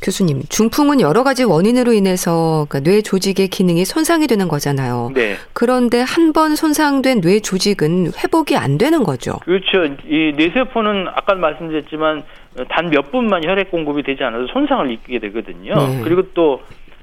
교수님, 0.02 0.42
중풍은 0.48 1.00
여러 1.00 1.24
가지 1.24 1.44
원인으로 1.44 1.92
인해서 1.92 2.66
그러니까 2.68 2.88
뇌 2.90 3.02
조직의 3.02 3.48
기능이 3.48 3.84
손상이 3.84 4.26
되는 4.28 4.46
거잖아요. 4.48 5.10
네. 5.14 5.34
그런데 5.52 6.00
한 6.00 6.32
번 6.32 6.54
손상된 6.56 7.20
뇌 7.20 7.40
조직은 7.40 8.12
회복이 8.22 8.56
안 8.56 8.78
되는 8.78 9.02
거죠. 9.02 9.38
그렇죠. 9.44 9.84
이 10.06 10.32
뇌세포는 10.36 11.08
아까 11.08 11.34
말씀드렸지만 11.34 12.22
단 12.68 12.90
몇 12.90 13.10
분만 13.10 13.44
혈액 13.44 13.70
공급이 13.70 14.02
되지 14.02 14.22
않아서 14.24 14.46
손상을 14.52 14.90
입게 14.90 15.18
되거든요. 15.18 15.74
네. 15.74 16.00
그리고 16.04 16.22
또 16.34 16.60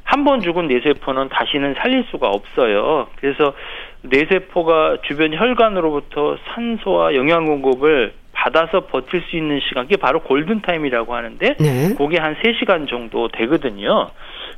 한 0.07 0.23
번 0.23 0.39
죽은 0.39 0.67
뇌세포는 0.67 1.29
다시는 1.29 1.73
살릴 1.79 2.05
수가 2.11 2.29
없어요. 2.29 3.07
그래서 3.19 3.53
뇌세포가 4.03 4.97
주변 5.07 5.33
혈관으로부터 5.33 6.37
산소와 6.53 7.15
영양 7.15 7.45
공급을 7.47 8.13
받아서 8.35 8.81
버틸 8.87 9.23
수 9.29 9.35
있는 9.35 9.59
시간, 9.67 9.85
그게 9.85 9.95
바로 9.95 10.19
골든타임이라고 10.19 11.15
하는데, 11.15 11.55
네. 11.57 11.95
그게 11.97 12.19
한 12.19 12.35
3시간 12.35 12.87
정도 12.87 13.29
되거든요. 13.29 14.11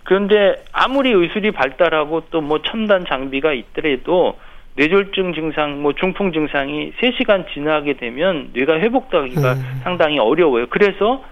그런데 0.03 0.55
아무리 0.74 1.12
의술이 1.12 1.51
발달하고 1.51 2.24
또 2.31 2.41
뭐 2.41 2.62
첨단 2.62 3.05
장비가 3.05 3.53
있더라도 3.53 4.38
뇌졸중 4.75 5.34
증상, 5.34 5.81
뭐 5.81 5.93
중풍 5.93 6.31
증상이 6.31 6.93
3시간 7.00 7.51
지나게 7.53 7.93
되면 7.93 8.51
뇌가 8.53 8.79
회복하기가 8.79 9.53
음. 9.53 9.81
상당히 9.84 10.19
어려워요. 10.19 10.67
그래서 10.69 11.24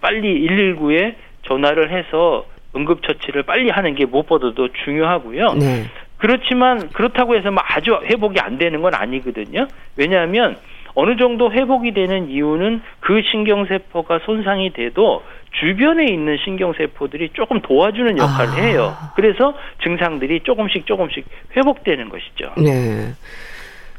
빨리 0.00 0.46
119에 0.46 1.14
전화를 1.42 1.90
해서 1.90 2.46
응급처치를 2.74 3.42
빨리 3.44 3.70
하는 3.70 3.94
게 3.94 4.04
무엇보다도 4.06 4.68
중요하고요. 4.84 5.52
네. 5.54 5.84
그렇지만 6.16 6.88
그렇다고 6.90 7.36
해서 7.36 7.50
뭐 7.50 7.62
아주 7.66 8.00
회복이 8.04 8.40
안 8.40 8.56
되는 8.58 8.80
건 8.80 8.94
아니거든요. 8.94 9.68
왜냐하면 9.96 10.56
어느 10.94 11.16
정도 11.16 11.50
회복이 11.52 11.92
되는 11.92 12.28
이유는 12.28 12.82
그 13.00 13.20
신경세포가 13.30 14.20
손상이 14.24 14.72
돼도 14.72 15.22
주변에 15.60 16.06
있는 16.06 16.36
신경세포들이 16.44 17.30
조금 17.32 17.60
도와주는 17.60 18.18
역할을 18.18 18.52
아. 18.52 18.56
해요. 18.56 18.96
그래서 19.16 19.54
증상들이 19.82 20.40
조금씩 20.44 20.86
조금씩 20.86 21.26
회복되는 21.56 22.08
것이죠. 22.08 22.52
네. 22.58 23.12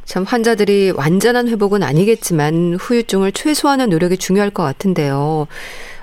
참 0.05 0.23
환자들이 0.23 0.93
완전한 0.95 1.47
회복은 1.49 1.81
아니겠지만 1.81 2.75
후유증을 2.79 3.31
최소화하는 3.31 3.89
노력이 3.89 4.17
중요할 4.17 4.51
것 4.51 4.61
같은데요. 4.63 5.47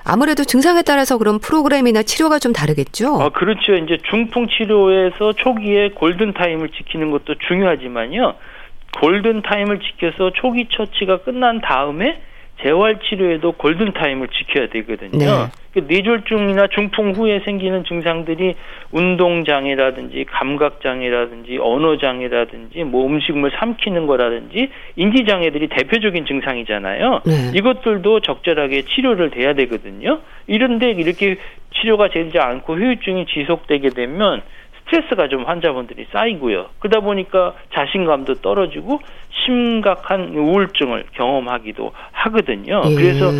아무래도 0.03 0.43
증상에 0.43 0.81
따라서 0.81 1.17
그런 1.17 1.39
프로그램이나 1.39 2.03
치료가 2.03 2.37
좀 2.37 2.51
다르겠죠? 2.51 3.21
아, 3.21 3.29
그렇죠. 3.29 3.75
이제 3.75 3.97
중풍 4.09 4.47
치료에서 4.49 5.31
초기에 5.33 5.91
골든 5.91 6.33
타임을 6.33 6.69
지키는 6.69 7.11
것도 7.11 7.35
중요하지만요. 7.47 8.35
골든 8.99 9.41
타임을 9.41 9.79
지켜서 9.79 10.31
초기 10.31 10.67
처치가 10.69 11.17
끝난 11.17 11.61
다음에 11.61 12.21
재활 12.61 12.99
치료에도 12.99 13.53
골든 13.53 13.93
타임을 13.93 14.27
지켜야 14.29 14.67
되거든요. 14.69 15.17
네. 15.17 15.27
그 15.73 15.79
뇌졸중이나 15.87 16.67
중풍 16.67 17.13
후에 17.13 17.39
생기는 17.39 17.83
증상들이 17.83 18.53
운동 18.91 19.43
장애라든지 19.43 20.25
감각 20.29 20.81
장애라든지 20.81 21.57
언어 21.59 21.97
장애라든지 21.97 22.83
뭐 22.83 23.07
음식물 23.07 23.51
삼키는 23.57 24.05
거라든지 24.05 24.69
인지 24.95 25.25
장애들이 25.25 25.67
대표적인 25.67 26.25
증상이잖아요. 26.25 27.21
네. 27.25 27.51
이것들도 27.55 28.19
적절하게 28.19 28.83
치료를 28.83 29.31
돼야 29.31 29.53
되거든요. 29.55 30.19
이런데 30.45 30.91
이렇게 30.91 31.37
치료가 31.73 32.09
되지 32.09 32.37
않고 32.37 32.75
후유증이 32.75 33.25
지속되게 33.25 33.89
되면 33.89 34.43
스트레스가 34.85 35.27
좀 35.27 35.43
환자분들이 35.43 36.07
쌓이고요. 36.11 36.69
그러다 36.79 36.99
보니까 36.99 37.53
자신감도 37.73 38.35
떨어지고 38.35 38.99
심각한 39.45 40.35
우울증을 40.35 41.05
경험하기도 41.13 41.91
하거든요. 42.11 42.81
예. 42.85 42.95
그래서 42.95 43.31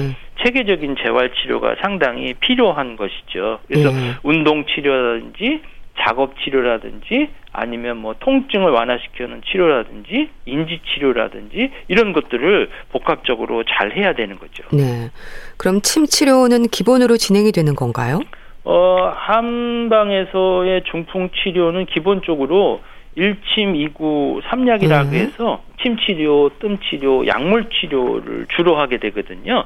체계적인 0.41 0.95
재활 1.03 1.31
치료가 1.33 1.75
상당히 1.81 2.33
필요한 2.33 2.95
것이죠. 2.95 3.59
그래서 3.67 3.89
예. 3.89 4.15
운동 4.23 4.65
치료라든지 4.65 5.62
작업 6.00 6.33
치료라든지 6.39 7.29
아니면 7.51 7.97
뭐 7.97 8.15
통증을 8.19 8.71
완화시키는 8.71 9.43
치료라든지 9.45 10.29
인지 10.45 10.79
치료라든지 10.91 11.71
이런 11.88 12.13
것들을 12.13 12.69
복합적으로 12.91 13.63
잘 13.63 13.95
해야 13.95 14.13
되는 14.13 14.39
거죠. 14.39 14.63
네. 14.71 15.12
그럼 15.57 15.81
침 15.81 16.07
치료는 16.07 16.69
기본으로 16.69 17.17
진행이 17.17 17.51
되는 17.51 17.75
건가요? 17.75 18.21
어, 18.65 19.12
한방에서의 19.15 20.84
중풍 20.86 21.29
치료는 21.32 21.86
기본적으로 21.86 22.82
1침, 23.17 23.93
2구, 23.93 24.41
3약이라고 24.41 25.10
음. 25.10 25.13
해서 25.13 25.62
침 25.82 25.98
치료, 25.98 26.50
뜸 26.60 26.79
치료, 26.89 27.27
약물 27.27 27.70
치료를 27.70 28.48
주로 28.55 28.75
하게 28.75 28.98
되거든요. 28.98 29.65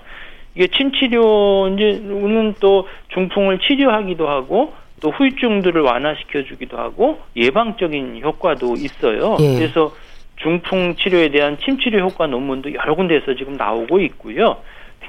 이게 0.56 0.68
침 0.68 0.92
치료 0.92 1.70
이제는 1.70 2.56
또 2.60 2.88
중풍을 3.10 3.60
치료하기도 3.60 4.28
하고 4.28 4.74
또 5.02 5.12
후유증들을 5.12 5.80
완화시켜 5.82 6.44
주기도 6.44 6.78
하고 6.78 7.20
예방적인 7.36 8.20
효과도 8.24 8.74
있어요. 8.74 9.38
예. 9.40 9.56
그래서 9.56 9.94
중풍 10.38 10.96
치료에 10.96 11.30
대한 11.30 11.58
침 11.60 11.80
치료 11.80 12.00
효과 12.00 12.26
논문도 12.26 12.74
여러 12.74 12.96
군데에서 12.96 13.36
지금 13.36 13.54
나오고 13.54 14.00
있고요. 14.02 14.58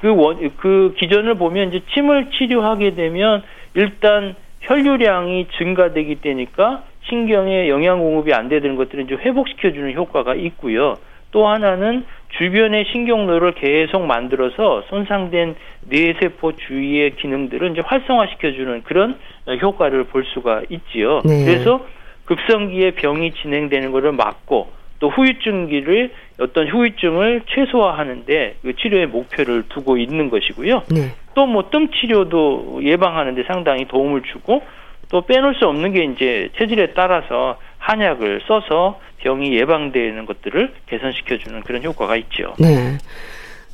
그 0.01 0.15
원, 0.15 0.37
그 0.57 0.93
기전을 0.97 1.35
보면 1.35 1.69
이제 1.69 1.81
침을 1.93 2.29
치료하게 2.31 2.95
되면 2.95 3.43
일단 3.73 4.35
혈류량이 4.61 5.47
증가되기 5.57 6.15
때니까 6.15 6.83
신경에 7.07 7.69
영양 7.69 7.99
공급이 7.99 8.33
안 8.33 8.49
되는 8.49 8.75
것들을 8.75 9.05
이제 9.05 9.15
회복시켜주는 9.15 9.93
효과가 9.93 10.35
있고요. 10.35 10.95
또 11.31 11.47
하나는 11.47 12.05
주변의 12.37 12.85
신경로를 12.91 13.53
계속 13.53 14.05
만들어서 14.05 14.83
손상된 14.89 15.55
뇌세포 15.81 16.53
주위의 16.55 17.15
기능들을 17.15 17.71
이제 17.71 17.81
활성화시켜주는 17.85 18.83
그런 18.83 19.17
효과를 19.61 20.05
볼 20.05 20.25
수가 20.25 20.63
있지요. 20.69 21.21
네. 21.25 21.45
그래서 21.45 21.85
급성기에 22.25 22.91
병이 22.91 23.33
진행되는 23.41 23.91
것을 23.91 24.11
막고 24.11 24.69
또 24.99 25.09
후유증기를 25.09 26.11
어떤 26.39 26.67
후유증을 26.67 27.43
최소화하는데 27.47 28.55
그 28.61 28.75
치료의 28.75 29.07
목표를 29.07 29.63
두고 29.69 29.97
있는 29.97 30.29
것이고요. 30.29 30.83
네. 30.91 31.13
또 31.39 31.45
뭐 31.45 31.69
뜸 31.71 31.89
치료도 31.91 32.81
예방하는데 32.83 33.43
상당히 33.47 33.87
도움을 33.87 34.23
주고 34.23 34.61
또 35.09 35.21
빼놓을 35.21 35.55
수 35.55 35.65
없는 35.67 35.93
게 35.93 36.03
이제 36.03 36.49
체질에 36.57 36.93
따라서 36.93 37.57
한약을 37.77 38.41
써서 38.45 38.99
병이 39.19 39.55
예방되는 39.57 40.25
것들을 40.25 40.73
개선시켜주는 40.89 41.61
그런 41.61 41.81
효과가 41.83 42.17
있죠. 42.17 42.55
네. 42.59 42.97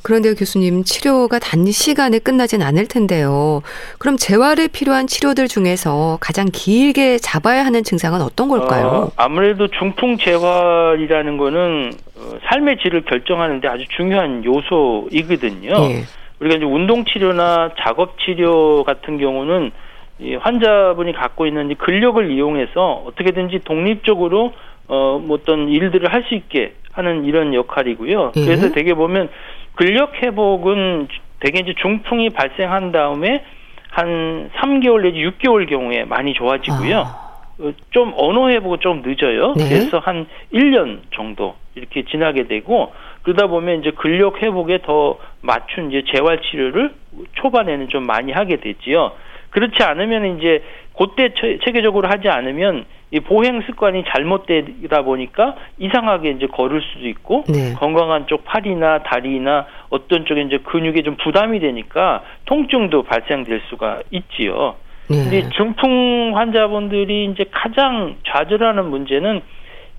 그런데 0.02 0.34
교수님 0.34 0.84
치료가 0.84 1.40
단 1.40 1.66
시간에 1.66 2.20
끝나진 2.20 2.62
않을 2.62 2.86
텐데요. 2.86 3.62
그럼 3.98 4.16
재활에 4.16 4.68
필요한 4.68 5.08
치료들 5.08 5.48
중에서 5.48 6.18
가장 6.20 6.46
길게 6.52 7.18
잡아야 7.18 7.64
하는 7.66 7.82
증상은 7.82 8.22
어떤 8.22 8.48
걸까요? 8.48 8.86
어, 8.86 9.10
아무래도 9.16 9.66
중풍 9.66 10.18
재활이라는 10.18 11.36
거는 11.36 11.92
어, 12.16 12.38
삶의 12.48 12.78
질을 12.82 13.04
결정하는데 13.06 13.66
아주 13.66 13.84
중요한 13.96 14.44
요소이거든요. 14.44 15.70
예. 15.90 16.04
우리가 16.40 16.56
이제 16.56 16.64
운동 16.64 17.04
치료나 17.04 17.70
작업 17.78 18.18
치료 18.20 18.84
같은 18.84 19.18
경우는 19.18 19.70
이 20.18 20.34
환자분이 20.34 21.12
갖고 21.12 21.46
있는 21.46 21.74
근력을 21.76 22.30
이용해서 22.30 23.04
어떻게든지 23.06 23.60
독립적으로 23.64 24.52
어, 24.88 25.20
뭐 25.22 25.36
어떤 25.36 25.68
일들을 25.68 26.12
할 26.12 26.24
수 26.24 26.34
있게 26.34 26.74
하는 26.92 27.24
이런 27.26 27.52
역할이고요. 27.54 28.32
예. 28.36 28.40
그래서 28.44 28.70
되게 28.72 28.94
보면 28.94 29.28
근력 29.74 30.14
회복은 30.22 31.08
대개 31.40 31.58
이제 31.60 31.74
중풍이 31.82 32.30
발생한 32.30 32.92
다음에 32.92 33.44
한 33.90 34.50
3개월 34.56 35.02
내지 35.02 35.18
6개월 35.18 35.68
경우에 35.68 36.04
많이 36.04 36.32
좋아지고요. 36.34 36.98
아. 37.00 37.26
어, 37.58 37.72
좀 37.90 38.12
언어 38.16 38.48
회복은 38.48 38.78
좀 38.80 39.02
늦어요. 39.04 39.54
네. 39.56 39.68
그래서 39.68 39.98
한 39.98 40.26
1년 40.52 41.00
정도 41.14 41.54
이렇게 41.74 42.04
지나게 42.04 42.46
되고 42.46 42.92
그러다 43.26 43.48
보면 43.48 43.80
이제 43.80 43.90
근력 43.90 44.40
회복에 44.40 44.82
더 44.82 45.18
맞춘 45.40 45.90
이제 45.90 46.04
재활 46.14 46.40
치료를 46.42 46.92
초반에는 47.32 47.88
좀 47.88 48.06
많이 48.06 48.30
하게 48.30 48.58
되지요. 48.60 49.10
그렇지 49.50 49.82
않으면 49.82 50.38
이제 50.38 50.62
그때 50.96 51.34
체계적으로 51.64 52.06
하지 52.08 52.28
않으면 52.28 52.84
이 53.10 53.18
보행 53.18 53.62
습관이 53.62 54.04
잘못되다 54.06 55.02
보니까 55.02 55.56
이상하게 55.78 56.30
이제 56.30 56.46
걸을 56.46 56.80
수도 56.80 57.08
있고 57.08 57.42
네. 57.48 57.74
건강한 57.74 58.28
쪽 58.28 58.44
팔이나 58.44 59.02
다리나 59.02 59.66
어떤 59.90 60.24
쪽에 60.24 60.42
이제 60.42 60.58
근육에 60.58 61.02
좀 61.02 61.16
부담이 61.16 61.58
되니까 61.58 62.22
통증도 62.44 63.02
발생될 63.02 63.62
수가 63.68 64.02
있지요. 64.10 64.76
네. 65.08 65.16
근데 65.16 65.48
중풍 65.50 66.36
환자분들이 66.36 67.24
이제 67.32 67.44
가장 67.50 68.14
좌절하는 68.24 68.88
문제는 68.88 69.40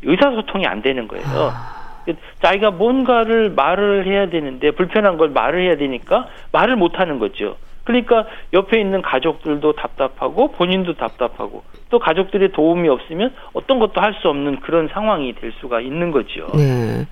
의사소통이 0.03 0.65
안 0.65 0.81
되는 0.81 1.09
거예요. 1.09 1.25
아. 1.27 1.76
자기가 2.41 2.71
뭔가를 2.71 3.51
말을 3.51 4.05
해야 4.07 4.29
되는데 4.29 4.71
불편한 4.71 5.17
걸 5.17 5.29
말을 5.29 5.61
해야 5.61 5.75
되니까 5.77 6.27
말을 6.51 6.75
못 6.75 6.99
하는 6.99 7.19
거죠. 7.19 7.55
그러니까 7.83 8.25
옆에 8.53 8.79
있는 8.81 9.01
가족들도 9.01 9.73
답답하고 9.73 10.51
본인도 10.51 10.95
답답하고 10.95 11.63
또 11.89 11.99
가족들의 11.99 12.51
도움이 12.51 12.89
없으면 12.89 13.33
어떤 13.53 13.79
것도 13.79 14.01
할 14.01 14.13
수 14.21 14.27
없는 14.27 14.59
그런 14.59 14.89
상황이 14.91 15.33
될 15.35 15.53
수가 15.61 15.79
있는 15.79 16.11
거죠. 16.11 16.47
네. 16.55 17.05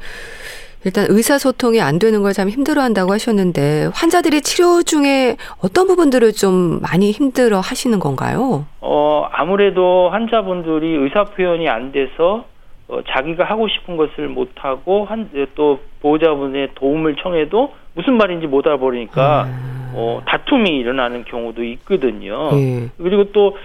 일단 0.84 1.06
의사소통이 1.10 1.82
안 1.82 1.98
되는 1.98 2.22
걸 2.22 2.34
참 2.34 2.50
힘들어 2.50 2.82
한다고 2.82 3.12
하셨는데 3.14 3.90
환자들이 3.94 4.42
치료 4.42 4.84
중에 4.84 5.38
어떤 5.64 5.88
부분들을 5.88 6.34
좀 6.34 6.80
많이 6.82 7.12
힘들어 7.12 7.60
하시는 7.60 7.98
건가요? 7.98 8.66
어 8.82 9.28
아무래도 9.32 10.10
환자분들이 10.12 10.88
의사 10.98 11.24
표현이 11.24 11.68
안 11.70 11.92
돼서 11.92 12.46
어, 12.88 13.00
자기가 13.08 13.44
하고 13.44 13.68
싶은 13.68 13.98
것을 13.98 14.28
못 14.28 14.50
하고 14.56 15.06
한 15.06 15.30
또 15.56 15.80
보호자분의 16.02 16.70
도움을 16.76 17.16
청해도 17.16 17.74
무슨 17.94 18.18
말인지 18.18 18.48
못 18.48 18.68
알아버리니까 18.68 19.44
음. 19.46 19.92
어, 19.96 20.22
다툼이 20.26 20.70
일어나는 20.70 21.24
경우도 21.26 21.64
있거든요. 21.64 22.50
음. 22.52 22.92
그리고 22.98 23.32
또 23.32 23.58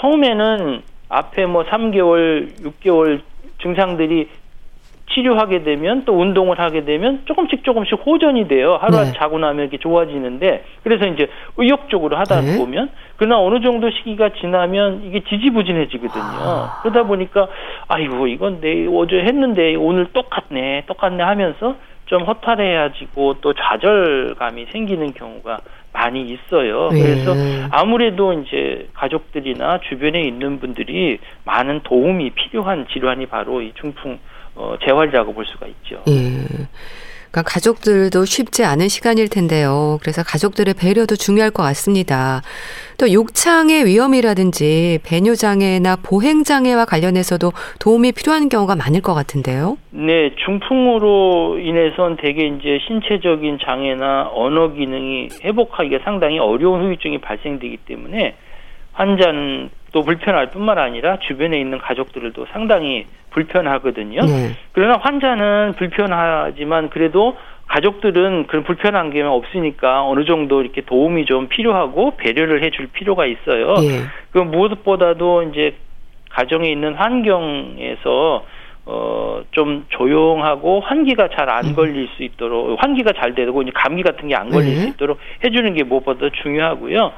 처음에는 0.00 0.82
앞에 1.08 1.46
뭐 1.46 1.64
3개월, 1.64 2.52
6개월 2.60 3.20
증상들이 3.62 4.28
치료하게 5.14 5.62
되면 5.62 6.04
또 6.04 6.18
운동을 6.18 6.58
하게 6.58 6.84
되면 6.84 7.22
조금씩 7.24 7.64
조금씩 7.64 8.00
호전이 8.04 8.48
돼요. 8.48 8.78
하루 8.80 8.96
네. 8.98 9.12
자고 9.14 9.38
나면 9.38 9.62
이렇게 9.62 9.78
좋아지는데 9.78 10.64
그래서 10.82 11.06
이제 11.06 11.28
의욕적으로 11.56 12.16
하다 12.16 12.40
네. 12.42 12.58
보면 12.58 12.90
그러나 13.16 13.38
어느 13.40 13.60
정도 13.60 13.90
시기가 13.90 14.30
지나면 14.40 15.02
이게 15.04 15.20
지지부진해지거든요. 15.20 16.22
아. 16.22 16.80
그러다 16.82 17.04
보니까 17.04 17.48
아이고 17.88 18.26
이건 18.26 18.60
내 18.60 18.86
어제 18.86 19.16
했는데 19.16 19.74
오늘 19.74 20.12
똑같네 20.12 20.84
똑같네 20.86 21.22
하면서 21.22 21.76
좀 22.06 22.22
허탈해야지고 22.22 23.34
또 23.40 23.52
좌절감이 23.52 24.66
생기는 24.72 25.12
경우가 25.12 25.60
많이 25.92 26.22
있어요. 26.22 26.90
네. 26.90 27.02
그래서 27.02 27.34
아무래도 27.70 28.32
이제 28.32 28.88
가족들이나 28.94 29.80
주변에 29.88 30.20
있는 30.22 30.60
분들이 30.60 31.18
많은 31.44 31.80
도움이 31.82 32.30
필요한 32.30 32.86
질환이 32.92 33.26
바로 33.26 33.60
이 33.62 33.72
중풍 33.74 34.18
어, 34.58 34.74
재활이라고 34.84 35.32
볼 35.32 35.46
수가 35.46 35.66
있죠. 35.68 36.02
예. 36.08 36.66
그러니까 37.30 37.42
가족들도 37.42 38.24
쉽지 38.24 38.64
않은 38.64 38.88
시간일 38.88 39.28
텐데요. 39.28 39.98
그래서 40.00 40.22
가족들의 40.22 40.74
배려도 40.74 41.14
중요할 41.14 41.50
것 41.50 41.62
같습니다. 41.62 42.42
또 42.98 43.12
욕창의 43.12 43.84
위험이라든지 43.84 45.00
배뇨 45.04 45.34
장애나 45.34 45.96
보행 46.02 46.42
장애와 46.42 46.86
관련해서도 46.86 47.52
도움이 47.80 48.12
필요한 48.12 48.48
경우가 48.48 48.76
많을 48.76 49.02
것 49.02 49.14
같은데요. 49.14 49.76
네, 49.90 50.34
중풍으로 50.44 51.58
인해선 51.60 52.16
대개 52.16 52.46
이제 52.46 52.78
신체적인 52.88 53.58
장애나 53.62 54.30
언어 54.32 54.72
기능이 54.72 55.28
회복하기가 55.44 56.04
상당히 56.04 56.38
어려운 56.38 56.82
후유증이 56.82 57.18
발생되기 57.18 57.76
때문에 57.86 58.34
환자는 58.92 59.70
또 59.92 60.02
불편할 60.02 60.50
뿐만 60.50 60.78
아니라 60.78 61.18
주변에 61.20 61.58
있는 61.58 61.78
가족들도 61.78 62.46
상당히 62.52 63.06
불편하거든요. 63.30 64.20
네. 64.22 64.52
그러나 64.72 64.98
환자는 65.00 65.74
불편하지만 65.78 66.90
그래도 66.90 67.36
가족들은 67.68 68.46
그런 68.46 68.64
불편한 68.64 69.10
게 69.10 69.22
없으니까 69.22 70.04
어느 70.04 70.24
정도 70.24 70.62
이렇게 70.62 70.80
도움이 70.80 71.26
좀 71.26 71.48
필요하고 71.48 72.16
배려를 72.16 72.62
해줄 72.64 72.88
필요가 72.88 73.26
있어요. 73.26 73.74
네. 73.74 74.00
그 74.32 74.38
무엇보다도 74.38 75.42
이제 75.44 75.74
가정에 76.30 76.70
있는 76.70 76.94
환경에서 76.94 78.44
어, 78.90 79.42
좀 79.50 79.84
조용하고 79.90 80.80
환기가 80.80 81.28
잘안 81.28 81.66
음. 81.66 81.74
걸릴 81.74 82.08
수 82.16 82.22
있도록, 82.22 82.82
환기가 82.82 83.12
잘 83.12 83.34
되고, 83.34 83.60
이제 83.60 83.70
감기 83.74 84.02
같은 84.02 84.28
게 84.28 84.34
안 84.34 84.48
걸릴 84.48 84.76
네. 84.76 84.80
수 84.80 84.88
있도록 84.88 85.18
해주는 85.44 85.74
게 85.74 85.84
무엇보다 85.84 86.30
중요하고요. 86.42 87.12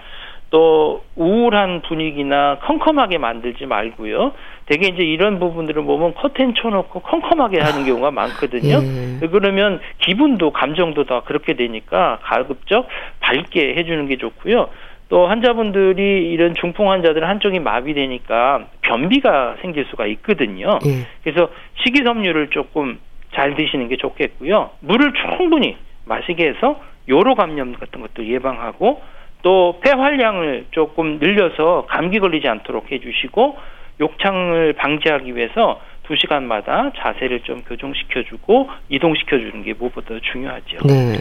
또 0.51 1.05
우울한 1.15 1.83
분위기나 1.83 2.59
컴컴하게 2.63 3.19
만들지 3.19 3.67
말고요. 3.67 4.33
대개 4.67 4.89
이제 4.89 5.03
이런 5.03 5.39
부분들을 5.39 5.83
보면 5.85 6.15
커튼 6.15 6.55
쳐놓고 6.55 7.01
컴컴하게 7.01 7.61
하는 7.61 7.87
경우가 7.87 8.11
많거든요. 8.13 8.81
예. 9.23 9.27
그러면 9.29 9.81
기분도 9.99 10.51
감정도 10.51 11.05
다 11.05 11.23
그렇게 11.25 11.55
되니까 11.55 12.19
가급적 12.23 12.89
밝게 13.21 13.75
해주는 13.77 14.07
게 14.07 14.17
좋고요. 14.17 14.69
또 15.09 15.27
환자분들이 15.27 16.31
이런 16.31 16.55
중풍 16.55 16.91
환자들 16.91 17.29
한쪽이 17.29 17.59
마비되니까 17.61 18.67
변비가 18.83 19.57
생길 19.61 19.85
수가 19.87 20.07
있거든요. 20.07 20.79
예. 20.87 21.07
그래서 21.23 21.51
식이섬유를 21.85 22.51
조금 22.51 22.99
잘 23.35 23.55
드시는 23.55 23.89
게 23.89 23.97
좋겠고요. 23.97 24.71
물을 24.81 25.13
충분히 25.39 25.77
마시게 26.07 26.49
해서 26.49 26.81
요로 27.09 27.35
감염 27.37 27.73
같은 27.75 28.01
것도 28.01 28.27
예방하고 28.27 29.01
또 29.43 29.79
폐활량을 29.83 30.67
조금 30.71 31.19
늘려서 31.19 31.87
감기 31.89 32.19
걸리지 32.19 32.49
않도록 32.49 32.91
해주시고 32.93 33.57
욕창을 34.01 34.73
방지하기 34.75 35.35
위해서 35.37 35.81
2시간마다 36.09 36.93
자세를 36.97 37.41
좀 37.45 37.63
교정시켜주고 37.63 38.69
이동시켜주는 38.89 39.63
게 39.63 39.75
무엇보다 39.75 40.17
중요하죠. 40.33 40.79
네. 40.85 41.21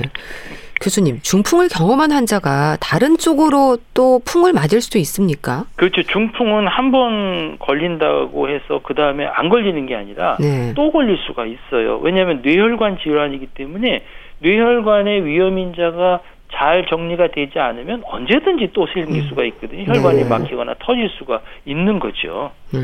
교수님, 0.81 1.19
중풍을 1.21 1.67
경험한 1.69 2.11
환자가 2.11 2.77
다른 2.81 3.17
쪽으로 3.17 3.77
또 3.93 4.19
풍을 4.25 4.53
맞을 4.53 4.81
수도 4.81 4.97
있습니까? 4.97 5.65
그렇죠. 5.75 6.01
중풍은 6.03 6.67
한 6.67 6.89
번 6.91 7.59
걸린다고 7.59 8.49
해서 8.49 8.79
그 8.81 8.95
다음에 8.95 9.27
안 9.27 9.49
걸리는 9.49 9.85
게 9.85 9.95
아니라 9.95 10.37
네. 10.39 10.73
또 10.75 10.91
걸릴 10.91 11.17
수가 11.27 11.45
있어요. 11.45 11.99
왜냐하면 12.01 12.41
뇌혈관 12.41 12.97
질환이기 13.03 13.47
때문에 13.53 14.03
뇌혈관의 14.39 15.23
위험인자가 15.25 16.21
잘 16.53 16.85
정리가 16.87 17.27
되지 17.27 17.59
않으면 17.59 18.03
언제든지 18.05 18.71
또 18.73 18.87
생길 18.87 19.21
음. 19.23 19.27
수가 19.29 19.43
있거든요. 19.45 19.83
혈관이 19.85 20.23
네. 20.23 20.29
막히거나 20.29 20.75
터질 20.79 21.09
수가 21.17 21.41
있는 21.65 21.99
거죠. 21.99 22.51
네. 22.73 22.79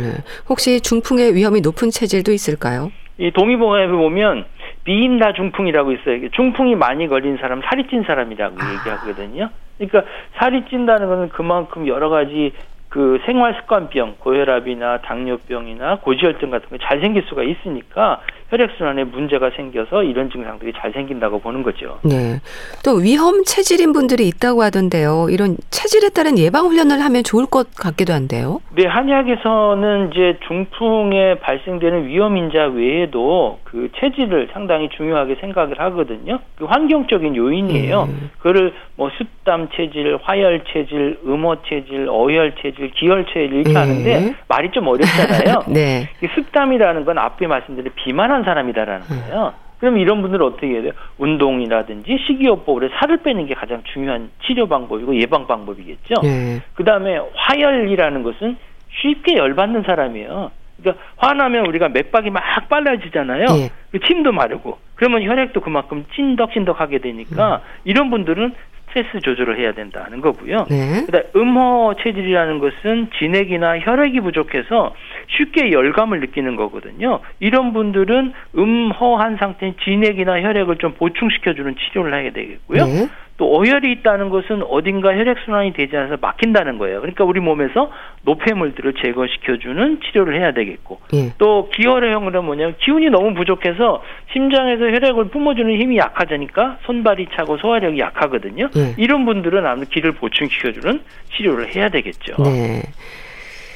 혹시 0.47 0.81
중풍의 0.81 1.33
위험이 1.35 1.61
높은 1.61 1.89
체질도 1.89 2.31
있을까요? 2.31 2.91
이 3.17 3.31
동의보감에 3.31 3.87
보면 3.87 4.45
비인다 4.83 5.33
중풍이라고 5.33 5.93
있어요. 5.93 6.29
중풍이 6.29 6.75
많이 6.75 7.07
걸린 7.07 7.37
사람 7.37 7.61
살이 7.61 7.87
찐 7.87 8.03
사람이라고 8.03 8.55
아. 8.59 8.73
얘기하거든요. 8.73 9.49
그러니까 9.77 10.03
살이 10.35 10.63
찐다는 10.69 11.07
것은 11.07 11.29
그만큼 11.29 11.87
여러 11.87 12.09
가지 12.09 12.53
그 12.95 13.19
생활 13.25 13.53
습관병, 13.59 14.15
고혈압이나 14.19 15.01
당뇨병이나 15.01 15.97
고지혈증 15.97 16.49
같은 16.49 16.69
게 16.69 16.77
잘 16.81 17.01
생길 17.01 17.23
수가 17.27 17.43
있으니까 17.43 18.21
혈액순환에 18.49 19.05
문제가 19.05 19.49
생겨서 19.49 20.03
이런 20.03 20.29
증상들이 20.29 20.71
잘 20.77 20.93
생긴다고 20.93 21.39
보는 21.39 21.63
거죠. 21.63 21.99
네. 22.03 22.39
또 22.85 22.91
위험 22.97 23.43
체질인 23.43 23.91
분들이 23.91 24.27
있다고 24.27 24.61
하던데요. 24.63 25.27
이런 25.29 25.57
체질에 25.71 26.09
따른 26.09 26.37
예방 26.37 26.67
훈련을 26.67 27.01
하면 27.01 27.23
좋을 27.23 27.47
것 27.47 27.73
같기도 27.75 28.13
한데요. 28.13 28.61
네, 28.75 28.85
한의학에서는 28.85 30.11
이제 30.11 30.37
중풍에 30.47 31.39
발생되는 31.39 32.05
위험 32.07 32.37
인자 32.37 32.67
외에도 32.67 33.59
그 33.63 33.89
체질을 33.97 34.49
상당히 34.53 34.89
중요하게 34.89 35.35
생각을 35.41 35.79
하거든요. 35.79 36.39
그 36.55 36.65
환경적인 36.65 37.35
요인이에요. 37.35 38.03
음. 38.03 38.29
그거를 38.37 38.73
뭐 38.95 39.09
습담 39.17 39.69
체질, 39.75 40.17
화열 40.21 40.63
체질, 40.71 41.19
음호 41.25 41.63
체질, 41.67 42.07
어혈 42.09 42.53
체질, 42.61 42.84
기혈 42.91 43.25
체질 43.27 43.53
이렇게 43.53 43.71
음. 43.71 43.77
하는데 43.77 44.35
말이 44.47 44.71
좀 44.71 44.87
어렵잖아요. 44.87 45.63
네. 45.73 46.09
습담이라는 46.35 47.05
건 47.05 47.17
앞에 47.17 47.47
말씀드린 47.47 47.91
비만한 47.95 48.43
사람이다라는 48.43 49.05
음. 49.09 49.21
거예요. 49.27 49.53
그럼 49.79 49.97
이런 49.97 50.21
분들은 50.21 50.45
어떻게 50.45 50.67
해야 50.67 50.81
돼요? 50.81 50.93
운동이라든지 51.17 52.17
식이요법으로 52.25 52.89
살을 52.97 53.17
빼는 53.17 53.45
게 53.45 53.53
가장 53.53 53.83
중요한 53.93 54.29
치료 54.45 54.67
방법이고 54.67 55.15
예방 55.17 55.47
방법이겠죠. 55.47 56.15
네. 56.23 56.61
그 56.73 56.83
다음에 56.83 57.19
화열이라는 57.35 58.23
것은 58.23 58.57
쉽게 59.01 59.35
열받는 59.35 59.83
사람이에요. 59.83 60.51
그러니까 60.81 61.03
화나면 61.17 61.65
우리가 61.67 61.89
맥박이 61.89 62.29
막 62.29 62.43
빨라지잖아요. 62.69 63.45
네. 63.45 63.69
그 63.91 63.99
침도 63.99 64.31
마르고 64.31 64.77
그러면 64.95 65.23
혈액도 65.23 65.61
그만큼 65.61 66.05
찐덕찐덕하게 66.15 66.99
되니까 66.99 67.55
음. 67.55 67.59
이런 67.83 68.09
분들은 68.09 68.53
스트레스 68.95 69.19
조절을 69.19 69.59
해야 69.59 69.73
된다는 69.73 70.21
거고요. 70.21 70.65
네. 70.69 71.05
그다음 71.05 71.23
음호 71.35 71.95
체질이라는 72.01 72.59
것은 72.59 73.09
진액이나 73.19 73.79
혈액이 73.79 74.21
부족해서 74.21 74.95
쉽게 75.27 75.71
열감을 75.71 76.21
느끼는 76.21 76.55
거거든요. 76.55 77.19
이런 77.41 77.73
분들은 77.73 78.33
음허한 78.57 79.37
상태인 79.37 79.75
진액이나 79.83 80.41
혈액을 80.41 80.77
좀 80.77 80.93
보충시켜주는 80.93 81.75
치료를 81.75 82.13
하게 82.13 82.31
되겠고요. 82.31 82.85
네. 82.85 83.07
또 83.37 83.49
오열이 83.49 83.91
있다는 83.91 84.29
것은 84.29 84.63
어딘가 84.63 85.09
혈액순환이 85.15 85.73
되지 85.73 85.95
않아서 85.97 86.17
막힌다는 86.21 86.77
거예요. 86.77 87.01
그러니까 87.01 87.25
우리 87.25 87.41
몸에서 87.41 87.91
노폐물들을 88.23 88.93
제거시켜주는 88.93 89.99
치료를 90.01 90.39
해야 90.39 90.53
되겠고 90.53 91.01
예. 91.13 91.33
또 91.37 91.69
기혈형은 91.73 92.45
뭐냐면 92.45 92.75
기운이 92.79 93.09
너무 93.09 93.33
부족해서 93.33 94.03
심장에서 94.31 94.85
혈액을 94.85 95.29
뿜어주는 95.29 95.79
힘이 95.79 95.97
약하자니까 95.97 96.77
손발이 96.85 97.27
차고 97.35 97.57
소화력이 97.57 97.99
약하거든요. 97.99 98.69
예. 98.77 98.95
이런 98.97 99.25
분들은 99.25 99.65
아무래도 99.65 99.91
기를 99.91 100.13
보충시켜주는 100.13 101.01
치료를 101.35 101.75
해야 101.75 101.89
되겠죠. 101.89 102.41
네. 102.43 102.83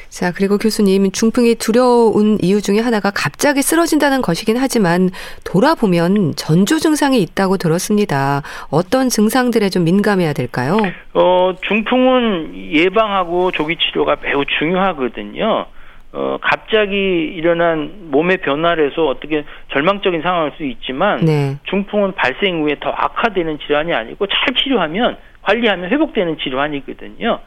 자, 0.10 0.32
그리고 0.36 0.58
교수님, 0.58 1.12
중풍이 1.12 1.56
두려운 1.56 2.38
이유 2.42 2.62
중에 2.62 2.80
하나가 2.80 3.12
갑자기 3.12 3.62
쓰러진다는 3.62 4.22
것이긴 4.22 4.58
하지만 4.58 5.12
돌아보면 5.46 6.34
전조 6.36 6.80
증상이 6.80 7.22
있다고 7.22 7.58
들었습니다. 7.58 8.42
어떤 8.72 9.10
증상들에 9.10 9.70
좀 9.70 9.84
민감해야 9.84 10.34
될까요? 10.34 10.78
어, 11.14 11.54
중풍은 11.62 12.72
예방하고 12.74 13.52
조기 13.52 13.78
치료가 13.78 14.18
매우 14.22 14.44
중요하거든요. 14.46 15.66
어, 16.12 16.38
갑자기 16.42 16.96
일어난 16.96 18.10
몸의 18.10 18.38
변화를 18.38 18.90
해서 18.90 19.06
어떻게 19.06 19.46
절망적인 19.72 20.24
상황일 20.24 20.54
수 20.58 20.66
있지만 20.66 21.24
네. 21.24 21.58
중풍은 21.66 22.14
발생 22.16 22.64
후에 22.64 22.78
더 22.80 22.90
악화되는 22.90 23.60
질환이 23.60 23.94
아니고 23.94 24.26
잘 24.26 24.56
치료하면 24.56 25.18
관리하면 25.44 25.92
회복되는 25.92 26.38
질환이거든요. 26.40 27.40